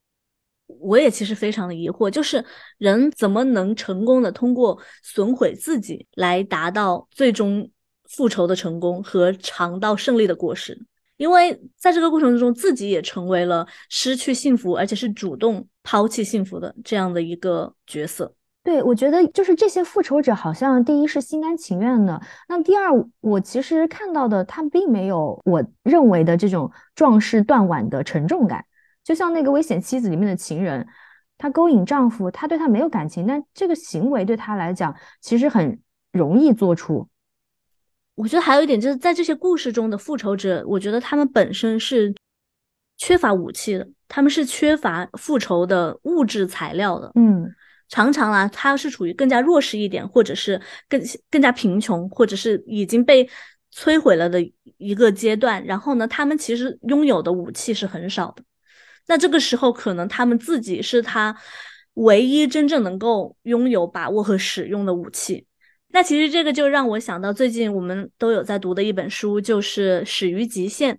[0.79, 2.43] 我也其实非常的疑惑，就是
[2.77, 7.69] 人怎么能成功的通过损毁自己来达到最终
[8.07, 10.77] 复仇的成功和尝到胜利的果实？
[11.17, 18.33] 因为在这个过程中，自己也成为了失去幸福，而且是主动抛弃幸福的这样的一个角色。
[18.63, 22.89] 对，我觉得就是这些复仇者好像第一是心甘情愿的，那第二，
[23.19, 28.63] 我其实看到的他并没有我认为的这种壮士断腕的沉重感。
[29.09, 30.87] 就像那个危险妻子里面的情人，
[31.35, 35.79] 她勾引丈夫，她对他没有感情，但这个行为对她来讲其实很
[36.11, 37.09] 容易做出。
[38.13, 42.13] 我觉得还有一点就是在这些故事中的复仇者，我觉得他们本身是
[42.97, 47.11] 缺乏武器的，他们是缺乏复仇的物质材料的。
[47.15, 47.51] 嗯，
[47.87, 53.27] 常常啊，他是处于更加弱势一点，或者是更更加贫穷，或者是已经被
[53.73, 54.39] 摧毁了的
[54.77, 55.65] 一个阶段。
[55.65, 58.43] 然后呢，他们其实拥有的武器是很少的。
[59.09, 61.35] 那这个时候，可能他们自己是他
[61.95, 65.47] 唯一真正能够拥有、把握和使用的武器。
[65.87, 70.95] 那其实这个就让我想到最近我们都有在读的一本书，就是《始于极限》，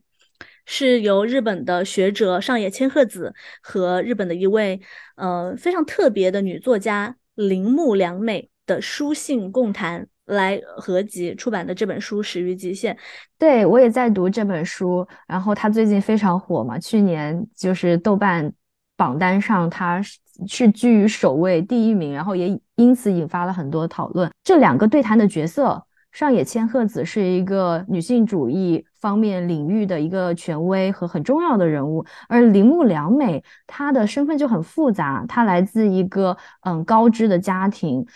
[0.66, 4.80] 是由日本的学者上野千鹤子和日本的一位
[5.14, 12.94] 呃非常特别的女作家铃木良美的书信共谈来合集出版的这本书《始于极限》。
[13.38, 18.52] 对我也在读这本书，然后它最近非常火嘛，去年就是豆瓣
[18.96, 20.02] 榜单上它
[20.46, 22.60] 是居于首位第一名，然后也。
[22.76, 24.30] 因此引发了很多讨论。
[24.42, 38.06] 这两个对谈的角色上野千鹤子是一个女性主义方面领域的一个权威和很重要的人物，而铃木良美她的身份就很复杂，她来自一个嗯高知的家庭，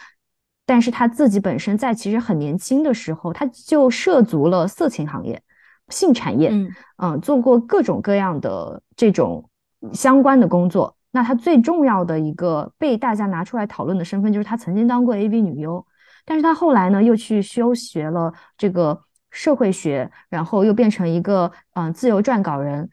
[0.66, 5.42] 但是他自己本身在其实很年轻的时候，他就涉足了色情行业、
[5.88, 9.48] 性产业，嗯嗯，做过各种各样的这种
[9.92, 10.96] 相关的工作。
[11.10, 15.86] 那他最重要的一个被大家拿出来讨论的身份，就是他曾经当过 AV 女优。
[16.24, 18.98] 但是他后来呢，又去修学了这个
[19.30, 22.88] 社会学，然后又变成一个嗯自由撰稿人。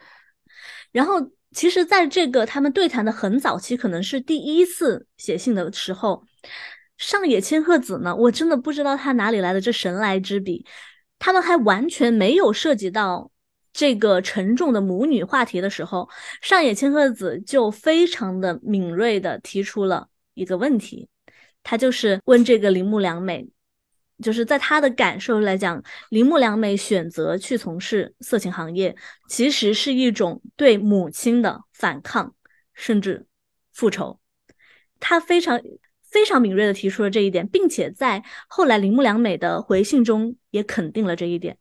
[0.91, 1.15] 然后，
[1.51, 6.23] 其实，在这个他们对谈的很早期，可能是第一次写信的时候，
[7.01, 10.63] 上野千鹤子呢，我真的不知道他哪里来的这神来之笔，
[11.17, 13.31] 他们还完全没有涉及到
[13.73, 16.07] 这个沉重的母女话题的时候，
[16.43, 21.09] 上野千鹤子就非常的敏锐的提出了一个问题。
[21.63, 23.49] 他就是问这个铃木良美，
[24.21, 28.95] 就是在他的感受来讲，铃木良美选择去从事色情行业，
[29.27, 32.35] 其实是一种对母亲的反抗，
[32.75, 33.25] 甚至
[33.73, 34.19] 复仇。
[34.99, 35.59] 他非常
[36.11, 41.57] 非常敏锐的提出了这一点，并且在后来铃木良美的回信中也肯定了这一点。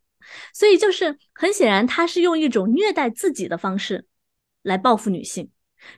[0.53, 4.05] 所以就是很显然，他是用一种虐待自己的方式
[4.61, 5.49] 来报复女性。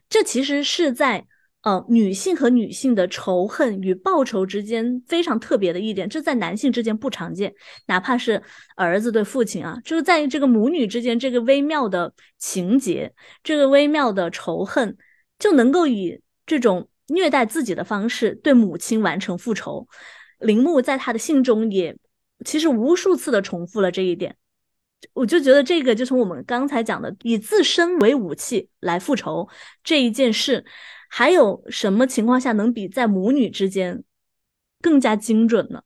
[0.07, 1.25] 这其实是在。
[1.63, 7.55] 呃，女性和女性的仇恨与报仇之间非常特别的一点，这在男性之间不常见，
[7.87, 8.43] 哪怕是
[8.75, 14.97] 儿子对父亲啊，就是在这个母女之间这个微妙的情节，这个微妙的仇恨，
[15.39, 19.87] 就能够以这种虐待自己的方式对母亲完成复仇。
[20.39, 21.97] 铃木在他的信中也
[22.45, 24.35] 其实无数次的重复了这一点，
[25.13, 29.47] 我就觉得这个就从我们刚才讲的以自身为武器来复仇
[29.83, 30.65] 这一件事。
[31.15, 34.03] 还有什么情况下能比在母女之间
[34.81, 35.83] 更加精准呢？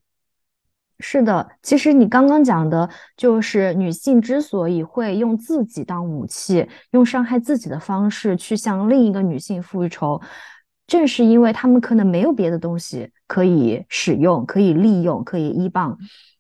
[1.00, 10.20] 是的，其实你刚刚讲的就是女性之所以会用自己当武器，用伤害自己的方式去向另一个女性复仇，
[10.88, 15.98] 正是因为他们可能没有别的东西可以使用、可以利用、可以依傍，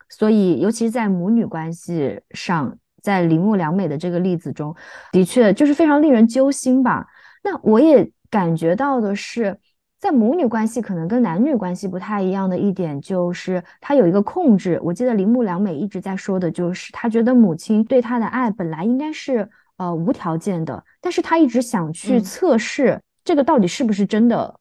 [0.09, 4.75] 所以尤其是在母女关系上，在铃木良美的这个例子中，
[5.11, 7.05] 的确就是非常令人揪心吧。
[7.43, 8.11] 那我也。
[8.29, 9.57] 感觉到的是，
[10.01, 14.77] 在母女关系可能跟男女关系不太一样的一点，就是他有一个控制。
[14.83, 24.57] 我记得铃木良美一直在说的，就是他觉得母亲对他的爱本来应该是呃无条件的，但是他一直想去测试这个到底是不是真的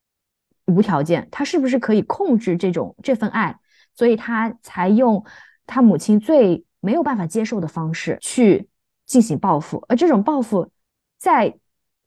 [0.66, 3.60] 无条件，他是不是可以控制这种这份爱，
[3.94, 5.24] 所以他才用
[5.66, 8.68] 他母亲最没有办法接受的方式去
[9.06, 10.72] 进行报复，而这种报复
[11.16, 11.58] 在。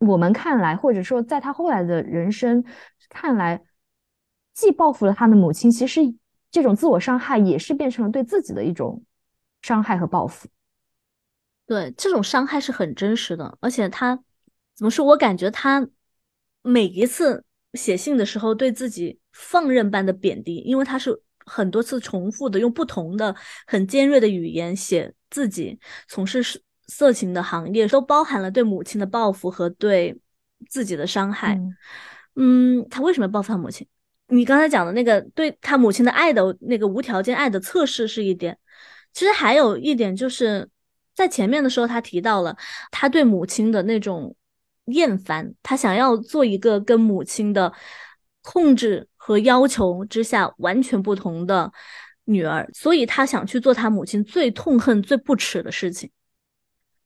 [0.02, 2.64] 我们看来，或者说在他后来的人生
[3.10, 3.62] 看来，
[4.54, 6.00] 既报复了他的母亲，其实
[6.50, 9.04] 这种自我伤害也是变成了对自己的一种
[9.62, 10.48] 伤害和报复。
[11.66, 14.18] 对，这种伤害是很真实的，而且他
[14.74, 15.06] 怎么说？
[15.06, 15.86] 我感觉他
[16.70, 26.62] 每一次写信的时候，对自己放任般的贬低，因为他是很多次重复的用不同的很尖锐的语言写自己从事。
[26.92, 30.20] 色情的行业都包含了对母亲的报复和对
[30.68, 31.56] 自己的伤害。
[32.36, 33.86] 嗯，他为什么要报复他母亲？
[34.30, 38.58] 你刚才讲的那个对他母亲的爱的那个无条件爱的测试是一点，
[39.14, 40.68] 其实还有一点就是
[41.14, 42.58] 在前面的时候他提到了
[42.90, 44.36] 他对母亲的那种
[44.92, 47.74] 厌烦，他想要做一个跟母亲的
[48.42, 51.72] 控制和要求之下完全不同的
[52.26, 56.10] 女儿，所以他想去做他母亲最痛恨、最不耻的事情。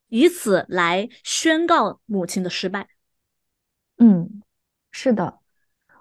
[0.08, 2.88] 以此来宣告母亲的失败。
[3.98, 4.42] 嗯，
[4.90, 5.38] 是的，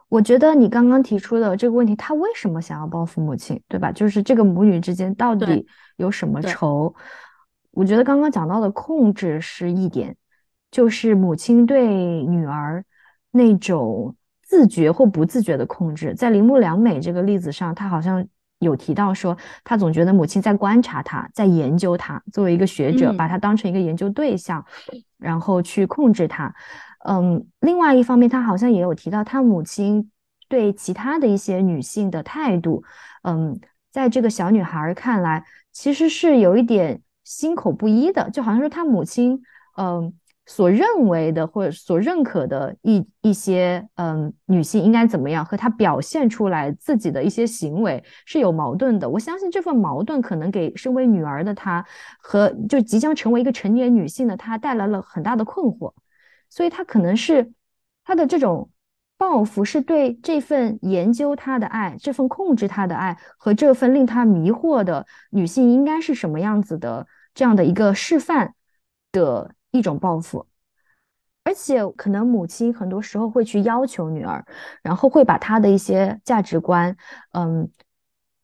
[0.10, 3.91] 我觉得你刚刚提出的这个问题，他为什么想要报复母亲，对吧？
[3.91, 5.65] 就是这个母女之间到底
[5.98, 6.93] 有什么仇？
[7.72, 10.15] 我觉得刚刚讲到的控制是一点，
[10.73, 11.88] 就是母亲对
[12.25, 12.83] 女儿
[13.31, 16.13] 那种自觉或不自觉的控制。
[16.13, 18.27] 在铃木良美这个例子上，她好像。
[18.59, 22.23] 有提到说，她总觉得母亲在观察她，在研究她。
[22.31, 24.65] 作为一个学者，把她当成一个研究对象，
[25.17, 26.53] 然后去控制她。
[27.05, 30.09] 嗯，另外一方面，她好像也有提到她母亲
[30.47, 32.81] 对其他的一些女性的态度。
[33.23, 33.59] 嗯，
[33.91, 39.43] 在这个小女孩看来，其实是有一点心口不一的，就好像说她母亲，
[39.75, 40.13] 嗯。
[40.45, 49.10] 所认为的或者所认可的一一些嗯女性应该怎么样，和她表现出来自己的一些行为是有矛盾的。
[49.10, 51.86] 我相信这份矛盾可能给身为女儿的她
[52.19, 55.93] 和就即将成为一个成年女性的她带来了很大的困惑，
[56.49, 57.51] 所以她可能是
[58.03, 58.69] 她的这种
[59.17, 68.53] 报复是对这份研究他的爱、这份控制他的爱和这份令他迷惑的女性应该是什么样子的这样的一个示范
[69.13, 70.47] 的一种报复。
[71.43, 74.45] 而且，可能母亲很多时候会去要求女儿，
[74.81, 76.95] 然后会把她的一些价值观，
[77.33, 77.69] 嗯，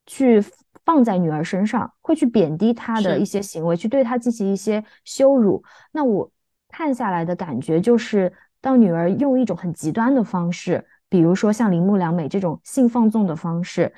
[0.06, 0.44] 去
[0.84, 5.64] 放在女儿身上，会去贬低她的一些行为，去对她进行一些羞辱。
[5.94, 6.30] 那我
[6.68, 8.34] 看下来的感觉就是。
[8.62, 13.94] 当女儿用一种很极端的方式，比如说像铃木良美这种性放纵的方式，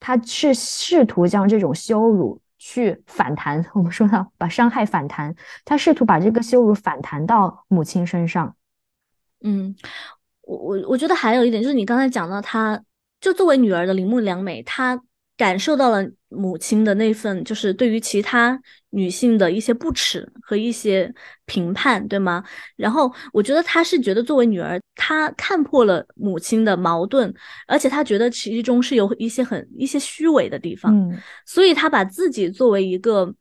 [0.00, 3.64] 她是试图将这种羞辱去反弹。
[3.74, 8.54] 我们说到把伤害反弹，他试图把这个羞辱反弹到母亲身上。
[9.42, 9.74] 嗯，
[10.42, 12.80] 我我我觉得还有一点就是你刚才讲到，他
[13.20, 15.02] 就作为女儿的铃木良美，她。
[15.40, 21.10] 感受到了母亲的那份，就是对于其他女性的一些不耻和一些
[21.46, 22.44] 评判，对吗？
[22.76, 27.32] 然后我觉得她是觉得作为女儿，她看破了母亲的矛盾，
[27.66, 33.34] 而且她觉得其中是有一些很一些虚伪的地方，嗯所以她把自己作为一个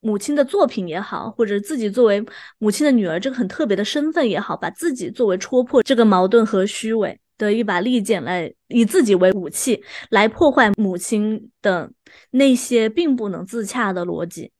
[0.00, 2.24] 母亲的作品也好，或者自己作为
[2.58, 7.20] 母亲的女儿这个很特别的身份也好，把自己作为戳破这个矛盾和虚伪。
[7.38, 11.90] 的一把利剑来以自己为武器来破坏母亲的
[12.32, 14.52] 那些并不能自洽的逻辑。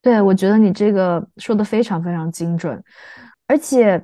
[0.00, 2.82] 对，我觉得你这个说的非常非常精准，
[3.46, 4.02] 而且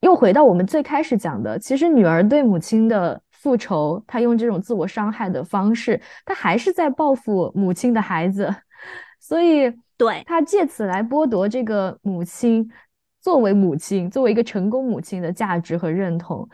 [0.00, 8.54] 又回到我们最开始讲的，其实女儿对母亲的复仇，她用这种自我伤害的方式，她还是在报复母亲的孩子，
[9.18, 12.70] 所以对她借此来剥夺这个母亲。
[13.24, 16.46] 作为母亲，作为一个成功母亲的价值和认同，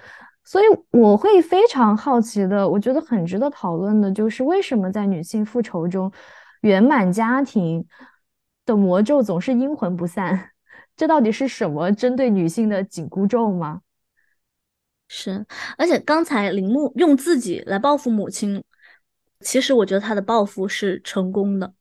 [0.45, 6.13] 所以我会非常好奇的，我觉得很值得讨论的，就是为什么在女性复仇中，
[6.61, 7.85] 圆满家庭
[8.65, 10.53] 的魔咒总是阴魂不散？
[10.97, 13.81] 这到底是什么针对女性的紧箍咒吗？
[15.09, 15.45] 是，
[15.77, 18.63] 而且刚才铃木用自己来报复母亲，
[19.41, 21.75] 其实我觉得他的报复是成功的。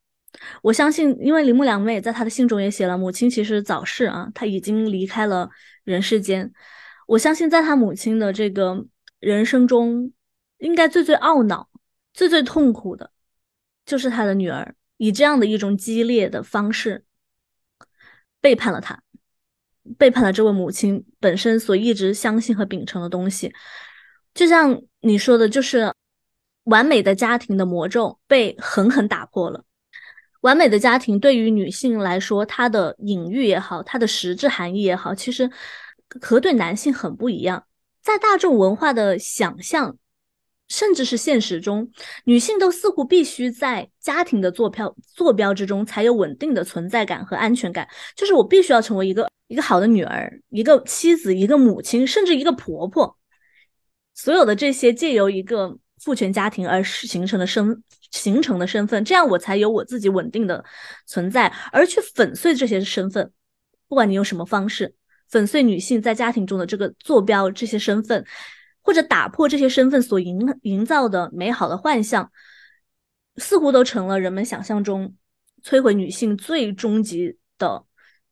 [0.61, 5.49] 我相信，因为铃木良美在她的信中也写了，母亲其实早逝啊，她已经离开了
[5.83, 6.51] 人世间。
[7.07, 8.85] 我相信，在她母亲的这个
[9.19, 10.11] 人生中，
[10.59, 11.69] 应该最最懊恼、
[12.13, 13.11] 最最痛苦的，
[13.85, 17.05] 就是她的女儿以这样的一种激烈的方式
[18.39, 19.01] 背叛了她，
[19.97, 23.53] 背叛了这位母亲本身所一直相信和秉承的东西。
[24.35, 25.91] 就像你说的，就是
[26.65, 29.65] 完美的家庭的魔咒被狠狠打破了。
[30.41, 35.49] 完美的家庭对于女性来说，它的隐喻也好，它的实质含义也好，其实
[36.21, 37.65] 和对男性很不一样。
[38.01, 39.97] 在大众文化的想象，
[40.69, 41.91] 甚至是现实中，
[42.23, 47.87] 女性都似乎必须在家庭的坐标坐标之中才有稳定的存在感和安全感。
[48.15, 53.17] 就是我必须要成为一个一个好的女儿，一个妻子，一个母亲，甚至一个婆婆。
[54.15, 57.83] 所有的这些借由一个父权家庭而形成的身。
[58.11, 60.63] 形成的身份，这样我才有我自己稳定的
[61.05, 61.47] 存在。
[61.71, 63.31] 而去粉碎这些身份，
[63.87, 64.95] 不管你用什么方式
[65.27, 68.25] 粉碎女性在家庭中的这个坐标，这些身份，
[68.81, 72.31] 或者打破这些身份所营营造的美好的幻象，
[73.37, 75.15] 似乎都成了人们想象中
[75.63, 77.85] 摧毁女性最终极的、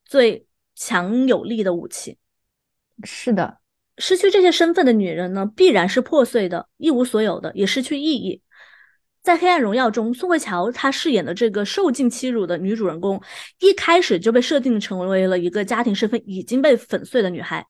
[0.05, 2.17] 最强有力的武器。
[3.03, 3.59] 是的，
[3.99, 8.41] 失去这些身份的女人呢，必然是破碎的、一无所有的，也失去意义。
[9.27, 13.21] 在《黑暗荣耀》中，宋慧乔她饰演的这个受尽欺辱的女主人公，
[13.59, 17.67] 一开始就被设定成为了一个家庭身份已经被粉碎的女孩，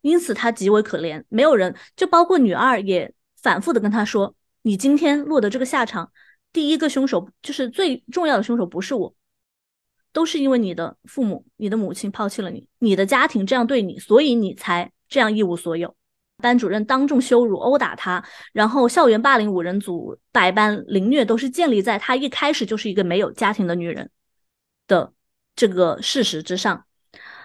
[0.00, 1.22] 因此她极为可怜。
[1.28, 6.10] 没有人，就包括女二，也反复的跟她说：“你今天落得这个下场，
[6.54, 9.14] 第一个凶手就是最重要的凶手，不是我，
[10.10, 15.94] 都是因为你的父母、你的母亲抛弃了你，你的家庭这样对你，所以你才这样一无所有。”
[16.38, 18.22] 班主任当众羞辱、殴打他，
[18.52, 24.10] 然后校园霸凌五人组、百般凌虐，都是建立在他一开始就是一个没有家庭的女人
[24.86, 25.12] 的
[25.54, 26.84] 这个事实之上。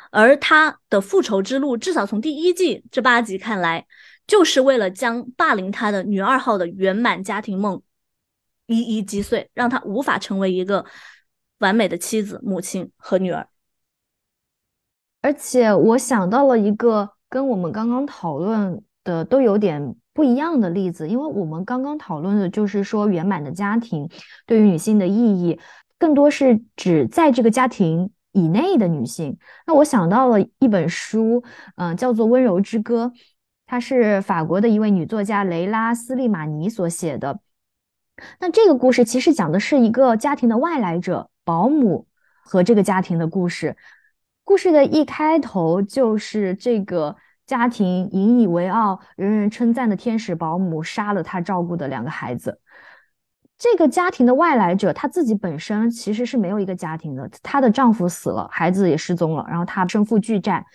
[0.09, 3.87] 而他的复仇之路，至少从第一季这八集看来，
[4.27, 7.81] 就是为了将霸凌他的女二号的圆满家庭梦
[8.67, 10.85] 一一击碎，让他无法成为一个
[11.59, 13.47] 完美的妻子、母亲和女儿。
[15.21, 17.13] 而且我想到了一个。
[17.31, 24.09] 跟我们刚刚讨论的都有点不一样的例子，因为我们刚刚讨论的就是说圆满的家庭
[24.45, 25.57] 对于女性的意义，
[25.97, 29.37] 更多是指在这个家庭以内的女性。
[29.65, 31.41] 那我想到了一本书，
[31.77, 33.13] 嗯，叫做《温柔之歌》，
[33.65, 37.39] 它是法国的一位女作家雷拉斯利马尼所写的。
[38.41, 42.07] 那这个故事其实讲的是一个家庭的外来者保姆
[42.43, 43.77] 和这个家庭的故事。
[44.43, 47.15] 故事的一开头就是这个
[47.45, 52.59] 家庭引以为傲、人人称赞的天使保姆杀了她照顾的两个孩子。
[53.57, 60.65] 这个家庭的外来者，她自己本身其实是没有一个家庭的，她的丈夫死了，孩子也失踪了，然后她身负巨债，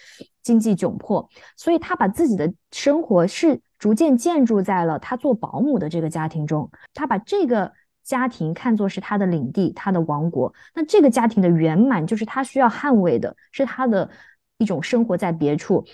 [0.42, 6.70] 经济窘迫，所以她把自己的生活是逐渐建筑在了她做保姆的这个家庭中。
[6.94, 7.72] 她把这个
[8.06, 10.54] 家庭看作是他的领地，他的王国。
[10.74, 14.08] 那这个家庭的圆满，就是他需要捍卫的，是他的
[14.56, 15.84] 一种生活在别处，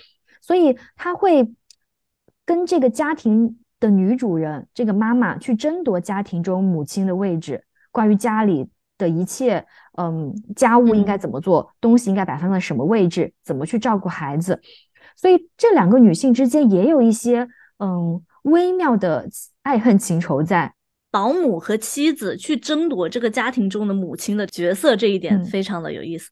[0.41, 1.53] 所以他会
[2.45, 3.59] 跟这个家庭。
[3.83, 9.67] 的女主人，这个妈妈去争夺家庭中母亲的位置，关于家里的一切，
[9.99, 14.61] 嗯，家务应该怎么做，东西应该摆放在什么位置，怎么去照顾孩子，
[15.17, 17.49] 所以这两个女性之间也有一些
[17.81, 19.29] 嗯微妙的
[19.63, 20.73] 爱恨情仇在。
[21.13, 26.31] 保姆和妻子去争夺这个家庭中的母亲的角色，这一点非常的有意思。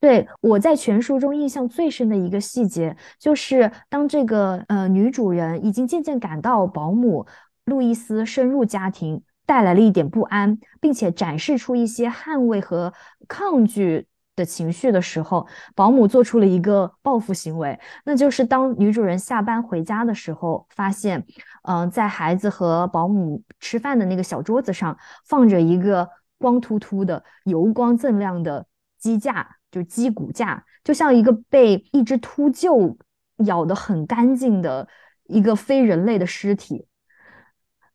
[0.00, 7.26] 对我在全书中印象最深的一个细节，就是当这个呃女主人已经渐渐感到保姆
[7.64, 12.92] 路易斯深入家庭带来了一点不安，并且展示出一些捍卫和
[13.28, 21.24] 抗拒的情绪的时候，保姆做出了一个报复行为，那就是当女主人下班回家的时候，发现，
[21.64, 24.96] 嗯，在孩子和保姆吃饭的那个小桌子上
[25.26, 26.08] 放着一个
[26.38, 29.56] 光秃秃的、油光锃亮的鸡架。
[29.70, 32.96] 就是鸡骨架，就像一个被一只秃鹫
[33.38, 34.86] 咬得很干净的
[35.24, 36.86] 一个非人类的尸体，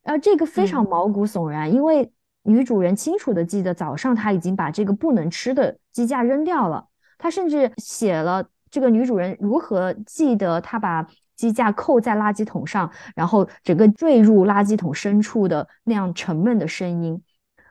[0.04, 2.12] 然后这个非常毛骨悚然，因为
[2.44, 6.86] 女主人清楚的记得早上她已经把这个不能吃的鸡架扔掉了，
[7.18, 11.08] 她甚至写了这个女主人如何记得她把
[11.40, 17.24] 鸡架扣在垃圾桶上，然后整个坠入垃圾桶深处的那样沉闷的声音。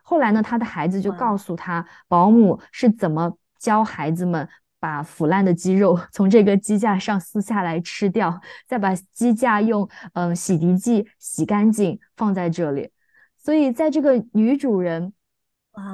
[0.03, 3.37] 后来呢，他的孩子就告诉他，保姆是怎么。
[3.59, 4.49] 教孩子们
[4.79, 12.93] 把腐烂的鸡肉从这个鸡架上撕下来吃掉，再把鸡架用嗯洗涤剂洗干净放在这里。
[13.37, 15.13] 所以，在这个女主人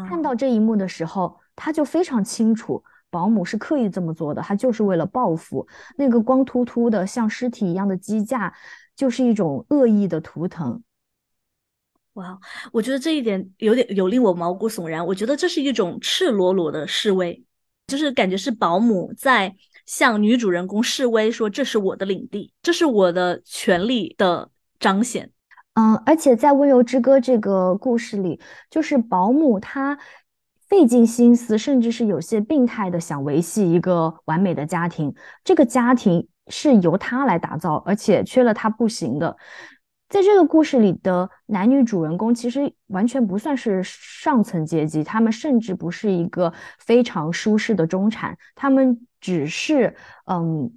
[0.07, 2.85] 看到这一幕的时候，她就非常清楚
[3.15, 5.65] 保姆是刻意这么做的，他就是为了报复。
[5.97, 8.53] 那个光秃秃的像尸体一样的鸡架，
[8.97, 10.83] 就是一种恶意的图腾。
[12.15, 12.37] 哇，
[12.73, 15.07] 我觉得这一点有点有令我毛骨悚然。
[15.07, 17.45] 我觉得这是一种赤裸裸的示威。
[17.87, 19.55] 就是感觉是保姆在
[19.85, 24.49] 向女主人公示威，说这是我的领地，这是我的权利的
[24.81, 25.31] 彰显。
[25.75, 28.41] 嗯，而且在《温柔之歌》这个故事里，
[28.71, 29.99] 就是保姆她
[30.75, 35.15] 费尽心思，甚至是有些病态的想维系一个完美的家庭。
[35.45, 39.37] 这个家庭是由他来打造，而且缺了他不行的。
[40.09, 49.95] 在这个故事里的男女主人公其实完全不算是上层阶级，他们甚至不是一个非常舒适的中产，他们只是，
[50.27, 50.73] 嗯，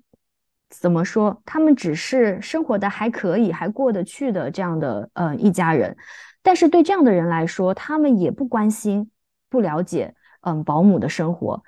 [0.70, 1.42] 怎么说？
[1.44, 5.98] 他们只是生活的还可以，还过得去的这样的，呃，一家人。
[6.44, 9.10] 但是对这样的人来说，他们也不关心、
[9.50, 11.64] 不了解，嗯，保姆的生活。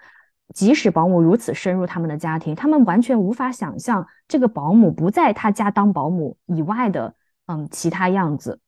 [0.54, 7.16] 即使保姆如此深入他们的家庭，他们完全无法想象这个保姆不在他家当保姆以外的。
[7.52, 8.60] 嗯，其他样子，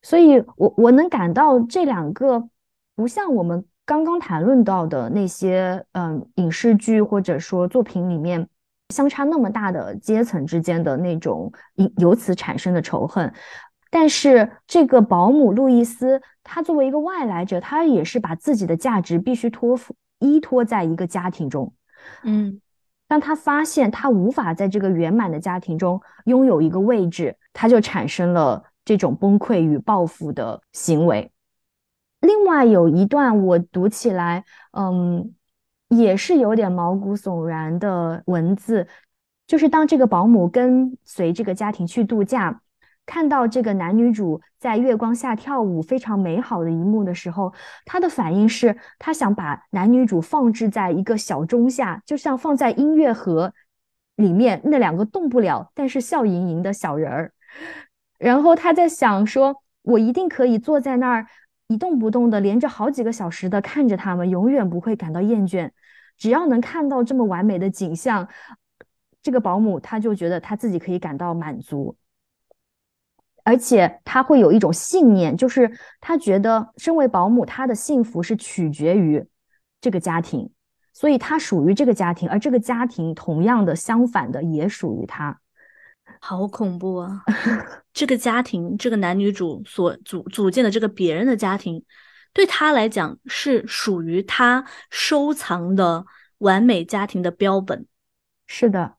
[0.00, 2.48] 所以我我能感到这两个
[2.96, 8.48] 不像我们刚刚谈论到的那些嗯影视剧或者说作品里面
[8.88, 13.30] 相差那么大的阶层之间的那种由由此产生的仇恨，
[13.90, 21.72] 但是这个保姆路易斯，他作为一个外来者，他也是把自己的价值必须托付依托在一个家庭中，
[22.22, 22.60] 嗯。
[23.08, 31.32] 当他发现他无法在这个圆满的家庭中拥有一个位置，他就产生了这种崩溃与报复的行为。
[32.20, 35.34] 另外有一段我读起来，嗯，
[35.88, 38.86] 也是有点毛骨悚然的文字，
[39.48, 42.60] 就是当这个保姆跟随这个家庭去度假。
[43.10, 47.52] 看到这个男女主在月光下跳舞非常美好的一幕的时候，
[47.84, 53.52] 他的反应是他想把男女主放置在一个小钟下，就像放在音乐盒
[54.14, 57.32] 里面那两个动不了但是笑盈盈的小人儿。
[58.16, 61.26] 然后他在想说，我一定可以坐在那儿
[61.66, 65.68] 一动不动的，连着好几个小时的看着他们，永远不会感到厌倦。
[66.16, 68.28] 只要能看到这么完美的景象，
[69.20, 71.96] 这个保姆他就觉得他自己可以感到满足。
[73.44, 75.70] 而且他会有一种信念，就是
[76.00, 79.24] 他觉得身为保姆，他的幸福是取决于
[79.80, 80.50] 这个家庭，
[80.92, 85.40] 所以他属于这个家庭，而这个家庭同样的相反的也属于他。
[86.20, 87.22] 好恐怖啊！
[87.94, 91.82] 这个家庭，这个男女主所组组建的这个别人的家庭，
[92.32, 96.04] 对他来讲是属于他收藏的
[96.38, 97.86] 完美家庭的标本。
[98.46, 98.96] 是的。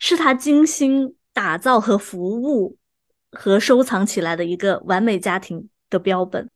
[0.00, 2.76] 是他精心打造和服务
[3.32, 6.48] 和收藏起来的一个完美家庭的标本。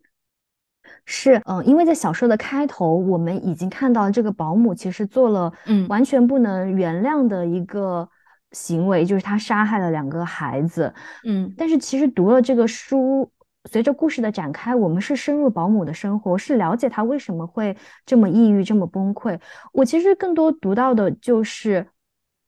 [1.06, 8.08] 是，嗯，因为在小说的开头，我们已经看到这个保姆其实做了，嗯，完全不能原谅的一个
[8.52, 10.92] 行为，就是他杀害了两个孩子，
[11.26, 11.52] 嗯。
[11.56, 13.30] 但是其实读了这个书，
[13.70, 19.38] 随着故事的展开，我们是深入保姆的生活，是了解她为什么会这么抑郁、这么崩溃。
[19.72, 21.86] 我其实更多读到的就是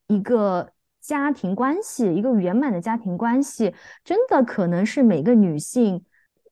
[0.09, 0.71] 一个
[1.07, 6.05] 家庭关系，一个圆满的家庭关系，真的可能是每个女性。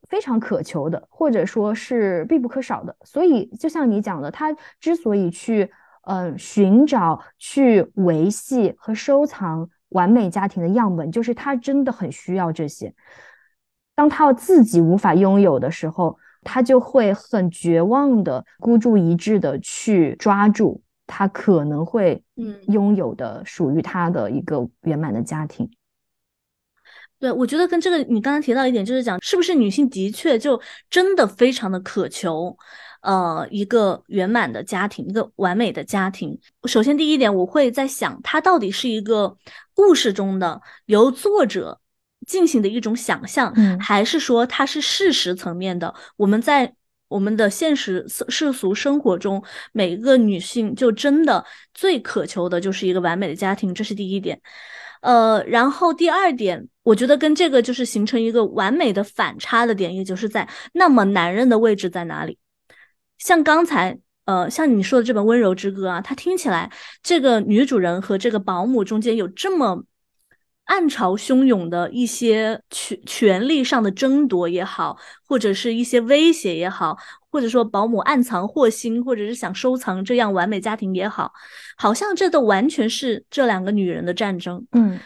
[0.07, 2.95] 非常渴求的，或者说是必不可少的。
[3.05, 5.69] 所以，就像你讲的，她之所以去，
[6.03, 12.95] 呃，寻找、去维系和收藏完美家庭的样本，就是他真的很需要这些。
[13.95, 25.71] 当他自己无法拥有的时候，他就会很绝望的孤注一掷的去抓住他可能会嗯拥有的属于他的一个圆满的家庭。
[27.19, 32.55] 对，我觉得跟这个你刚刚提到一点，就是讲是不是女性的确就真的非常的渴求，
[33.01, 36.39] 呃，一个圆满的家庭，一个完美的家庭。
[36.65, 39.35] 首先第一点，我会在想，它到底是一个
[39.73, 41.81] 故事中的由作者
[42.27, 45.95] 进行的一种想象，还是说它是事实层面的？
[46.17, 46.75] 我们在
[47.15, 49.41] 我们的现实世俗生活中，
[49.71, 54.41] 每个女性就真的最渴求的就是一个完美的家庭，这是第一点。
[55.01, 62.37] 呃，然后第二点，我觉得跟这个就是形成一个完美的反差的点，也就是在那么男人的位置在哪里？
[63.19, 69.85] 像刚才，呃，像你说的这本《温柔之歌》啊，它听起来这个女主人和这个保姆中间有这么
[70.65, 76.97] 暗潮汹涌的一些权权力上的争夺也好，或者是一些威胁也好。
[77.31, 81.33] 或者说保姆暗藏祸心，或者是想收藏这样完美家庭也好，
[81.77, 84.65] 好像这都完全是这两个女人的战争。
[84.71, 85.01] 嗯，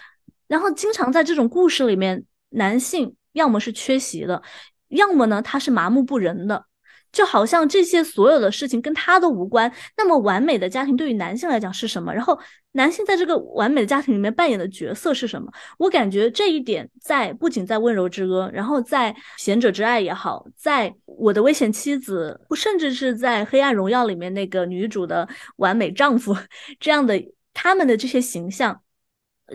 [0.47, 4.43] 然后经常在这种故事里面，男性要么是缺席的，
[4.89, 6.67] 要么呢他是麻木不仁的。
[7.11, 9.73] 就好像这些所有的事情跟他都无关。
[9.97, 12.13] 那么完美的家庭对于男性来讲是什么？
[12.13, 12.39] 然后
[12.79, 15.53] 男性在这个完美的家庭里面扮演的角色是什么？
[15.79, 26.37] 我感觉这一点在不仅在《温柔之歌》，然后在《贤者之爱》也好，在我的危险妻子，甚至是在《黑暗荣耀》里面那个女主的完美丈夫
[26.79, 27.21] 这样的
[27.53, 28.81] 他们的这些形象，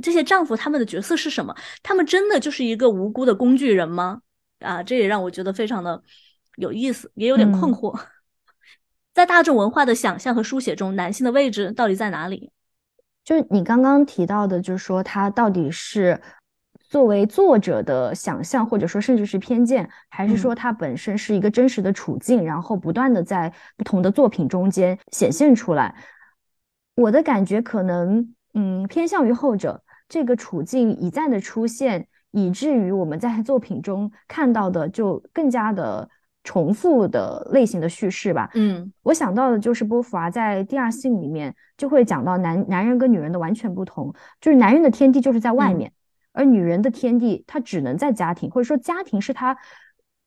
[0.01, 1.55] 这些丈夫他们的角色是什么？
[1.82, 4.21] 他们真的就是一个无辜的工具人吗？
[4.59, 6.03] 啊，这也让我觉得非常的。
[6.57, 7.97] 有意思，也有点困惑。
[9.15, 12.51] 在大众文化的想象和书写中，男性的位置到底在哪里？
[13.24, 16.19] 就是你刚刚提到的，就是说他到底是
[16.89, 25.95] 作为作者的想象，或者说甚至是偏见，还是说他本身是一个真实的处境，然后不断的在不同的作品中间显现出来？
[26.95, 29.84] 我的感觉可能，嗯，偏向于后者。
[30.09, 36.09] 这个处境一再的出现，以至于我们在作品中看到的就更加的。
[36.43, 45.93] 重复的类型的叙事吧，嗯，我想到的就是波伏娃在第二性里面就会讲到男男人跟女人的完全不同，就是男人的天地就是在外面，
[46.33, 49.57] 而女人的天地她只能在家庭，或者说家庭是她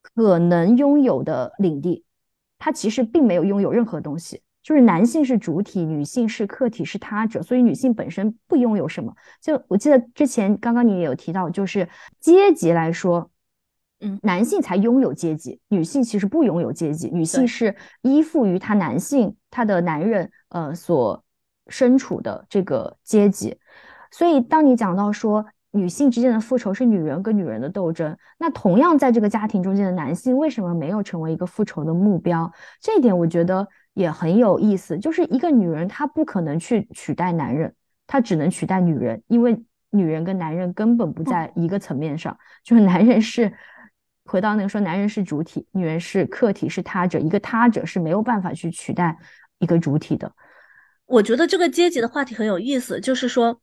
[0.00, 2.04] 可能拥有的领地，
[2.58, 9.14] 她其实并没有拥有任何东西，就是男性是主体，女性是客体，是他者，所以女性本身不拥有什么。
[9.42, 11.86] 就我记得之前刚刚你也有提到，就是
[12.20, 13.30] 阶级来说。
[14.00, 21.24] 嗯，男性才拥有阶级，女性其实不拥有阶级，女性是依附于她男性她的男人呃所
[21.68, 23.56] 身处的这个阶级。
[24.10, 32.52] 所以，当你讲到说女性之间的复仇是女人跟女人的斗争，那同样在这个家庭中间的男性为什么没有成为一个复仇的目标？
[32.82, 34.98] 这一点我觉得也很有意思。
[34.98, 37.74] 就是一个女人她不可能去取代男人，
[38.06, 43.50] 她只能取代女人，因为女人跟男人根本不在一个层面上，就是男人是。
[44.26, 47.18] 回到那个说，男人是主体，女人是客体，是他者。
[47.18, 49.16] 一个他者是没有办法去取代
[49.58, 50.30] 一个主体的。
[51.06, 53.60] 我觉得这个阶级的话题很有意思，就是说，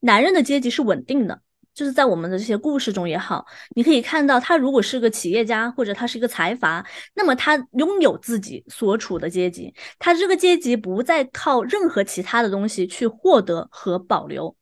[0.00, 1.40] 男人的阶级是稳定的，
[1.74, 6.84] 就是在我们的这些故事中也好，你可以看到，他如果是个企业家或者他是一个财阀，
[7.14, 14.54] 那么他拥有自己所处的阶级，他这个阶级不再靠任何其他的东西去获得和保留。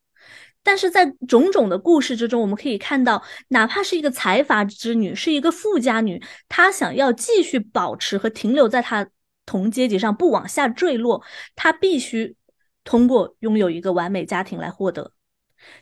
[0.62, 9.08] 但是在种种的故事之中，我们可以看到，哪怕是一个财阀之女，是一个富家女，她想要继续保持和停留在她
[9.46, 11.22] 同阶级上，不往下坠落，
[11.56, 12.36] 她必须
[12.84, 15.12] 通过拥有一个完美家庭来获得。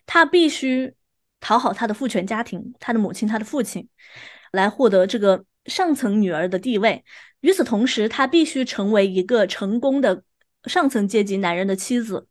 [0.07, 0.95] 她必须
[1.41, 3.89] 讨好她的父权家庭，她的母亲，她的父亲，
[4.53, 7.05] 来获得这个上层女儿的地位。
[7.41, 10.23] 与此同时，她必须成为一个成功的
[10.65, 12.29] 上层阶级男人的妻子，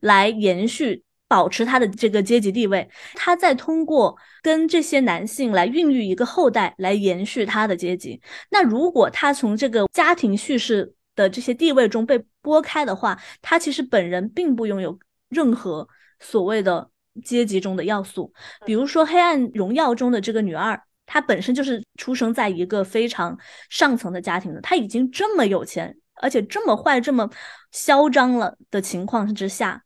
[0.00, 1.04] 来延续。
[1.32, 8.20] 保持他的这个阶级地位，他在通过跟这些男性来孕育一个后代，来延续他的阶级。
[8.50, 14.98] 那如果他从这个家庭叙事的这些地位中被拨开的话，他其实本人并不拥有
[15.30, 15.88] 任何
[16.20, 16.90] 所谓的
[17.24, 18.30] 阶级中的要素。
[18.66, 23.38] 比如说《黑暗荣耀》中的这个女二，她本身就是出生在一个非常
[23.70, 27.30] 上层的家庭的，她已经这么有钱，而且这么坏、这么
[27.70, 29.82] 嚣张了的情况之下。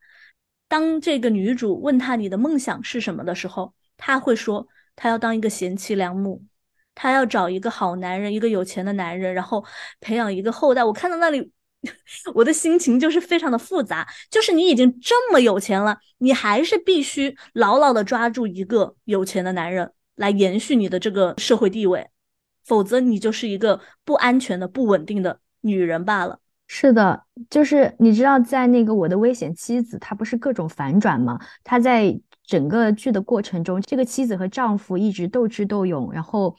[0.68, 6.42] 当这个女主问他你的梦想是什么的时候，他会说他要当一个贤妻良母，
[6.94, 9.64] 他要找一个好男人，一个有钱的男人，然后
[10.00, 10.82] 培养一个后代。
[10.82, 11.52] 我看到那里，
[12.34, 14.06] 我的心情就是非常的复杂。
[14.30, 22.08] 就是你已经这么有钱了，你还是必须牢牢的抓住一个有钱的男人来延续你的这个社会地位，
[22.64, 26.40] 否则你就是一个不安全的、不稳定的女人罢了。
[26.68, 31.38] 是的，就是你知道，在那个我的危险妻子，她不是各种反转吗？
[31.62, 36.56] 她在整个剧的过程中，这个妻子和丈夫一直斗智斗勇，然后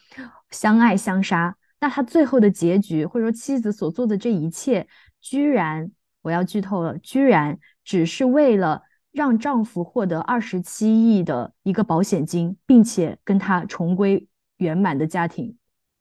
[0.49, 1.55] 相爱相杀。
[1.79, 4.87] 那她最后的结局，或者说妻子所做的这一切，
[5.21, 5.91] 居然
[6.21, 14.27] 我要剧透了，居然只是为了让丈夫获得二十七亿的一个保险金，并且跟他重归
[14.57, 15.57] 圆满的家庭。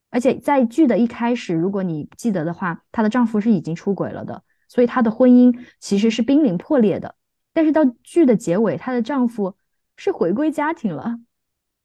[0.09, 7.15] 而且在剧的一开始，如果你记得的话，她的丈夫是已经出轨了的，所以她的婚姻其实是濒临破裂的。
[7.53, 9.55] 但是到剧的结尾，她的丈夫
[9.97, 11.19] 是回归家庭了。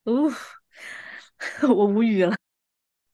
[0.05, 0.31] 哦，
[1.69, 2.37] 我无语了。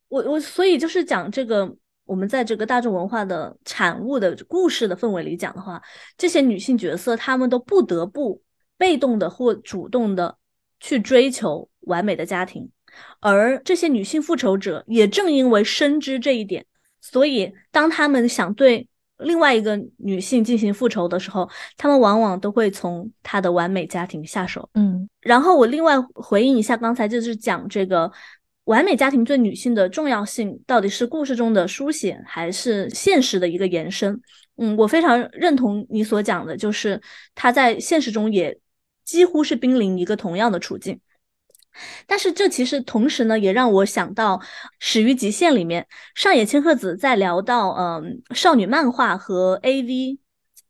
[0.09, 5.82] 我我所以就是讲这个，我们在这个大众文化的产物的故事的氛围里讲的话，
[6.16, 8.42] 这些女性角色她们都不得不
[8.76, 10.36] 被动的或主动的
[10.80, 12.70] 去追求完美的家庭。
[13.20, 16.64] 而这些女性复仇者也正因为深知这一点，
[17.01, 18.86] 所以当他们想对
[19.18, 24.68] 另外一个女性进行复仇的时候，他们往往都会从她的完美家庭下手。
[24.74, 28.11] 嗯，然后我另外回应一下，刚才就是讲这个
[28.64, 34.20] 完美家庭对女性的重要性，到底是故事中的书写还是现实的一个延伸？
[34.57, 37.01] 嗯，我非常认同你所讲的，就是
[37.34, 38.57] 她在现实中也
[39.05, 41.01] 几乎是濒临一个同样的处境。
[42.06, 44.36] 但是这其实同时呢，也让我想到
[44.78, 50.18] 《始于极限》里面上野千鹤子在聊到嗯少女漫画和 AV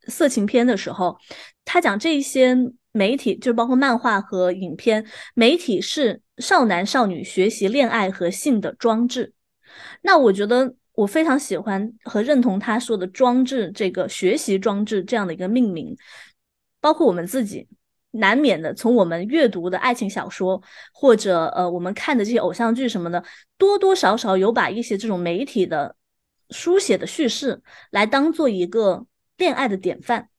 [0.07, 1.17] 色情片的时候，
[1.65, 2.55] 他讲这些
[2.91, 9.33] 媒体就包括漫画和影片，媒体是少男少女学习恋爱和性的装置。
[10.01, 15.95] 那我觉得我非常喜欢和认同他说的“装置”这个学习装置这样的一个命名，
[16.81, 17.67] 包括我们自己。
[18.11, 20.61] 难免的，从我们阅读的爱情小说，
[20.93, 23.23] 或者呃，我们看的这些偶像剧什么的，
[23.57, 25.95] 多多少少有把一些这种媒体的
[26.49, 29.05] 书写的叙事来当做一个
[29.37, 30.29] 恋爱的典范，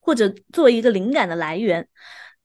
[0.00, 1.88] 或者作为一个灵感的来源。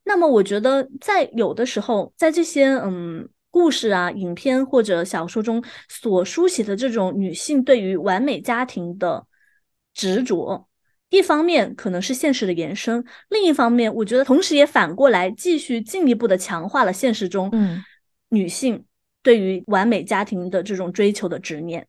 [0.04, 9.28] 那么，我觉得在有的时候，在这些嗯故事啊、影片或者小说中所书写的这种女性对于完美家庭的
[9.94, 10.68] 执着。
[11.12, 17.84] 一方面可能是现实的延伸，另一方面，我觉得同时也反过来继续进一步的强化了现实中，嗯，
[18.30, 18.86] 女性
[19.22, 21.86] 对于完美家庭的这种追求的执念，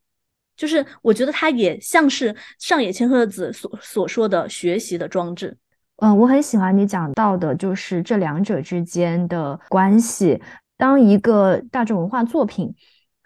[0.56, 5.56] 就是我觉得它也像是上野千鹤子所所说的学习的装置。
[5.98, 10.42] 嗯，我很喜欢你讲到的，就是这两者之间的关系。
[10.76, 12.74] 当一个大众文化作品、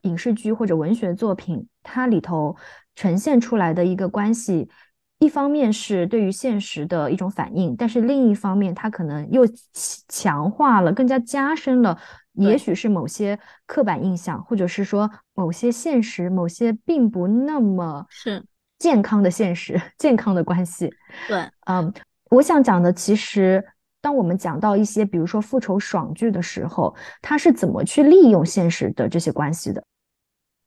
[0.02, 2.54] 影视剧或者文学作品，它里头
[2.94, 4.68] 呈现出来的一个关系。
[5.18, 9.42] 一方面是对于现实的一种反应，但是另一方面，它可能又
[10.08, 11.98] 强化了、更加加深了，
[12.34, 18.44] 也许是某些刻板印象，或者是说某些现实、某些并不那么是
[18.78, 20.92] 健康的现实、 健康的关系。
[21.26, 21.90] 对，嗯，
[22.28, 23.64] 我想讲的，其实
[24.02, 29.82] 当我们讲到一些，比如说复仇爽剧的时候，它是怎么去利用现实的这些关系的？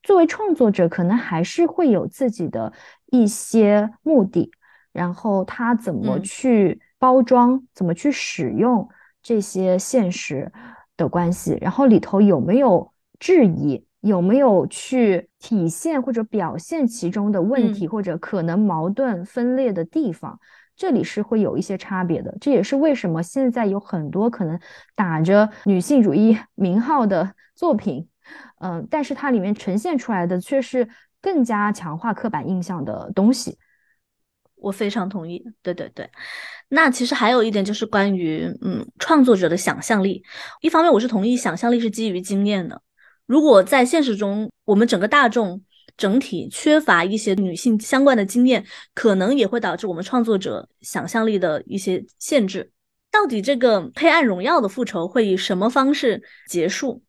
[0.02, 2.72] 作为创作者，可能还是会有自己的
[3.12, 4.52] 一些目的，
[4.92, 8.88] 然后他怎么去包装，怎么去使用
[9.22, 10.52] 这些现实
[10.98, 20.40] 的关系，然后里头有没有质疑，有没有去体现或者表现其中的问题，或者可能矛盾分裂的地方，
[20.76, 22.38] 这里是会有一些差别的。
[22.40, 24.60] 这也是为什么现在有很多可能
[24.96, 28.08] 打着女性主义名号的作品。
[28.62, 30.88] 嗯，但是它里面呈现出来的却是
[31.22, 33.58] 更加强化刻板印象的东西。
[34.56, 35.44] 我非常同意。
[35.62, 36.10] 对对对，
[36.68, 40.24] 那其实还有一点就是关于嗯创作者的想象力。
[40.62, 42.82] 一方面我是同意想象力是基于经验的。
[43.26, 45.64] 如果在现实中我们整个大众
[45.96, 52.72] 整体缺乏一些女性相关的经验，可能也会导致我们创作者想象力的一些限制。
[53.12, 57.02] 到底这个黑暗荣耀的复仇会以什么方式结束？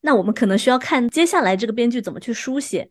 [0.00, 2.90] 那我们可能需要看接下来这个编剧怎么去书写，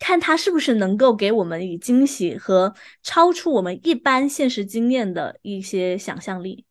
[0.00, 6.66] 看他是不是能够给我们以惊喜和超出我们一般现实经验的一些想象力。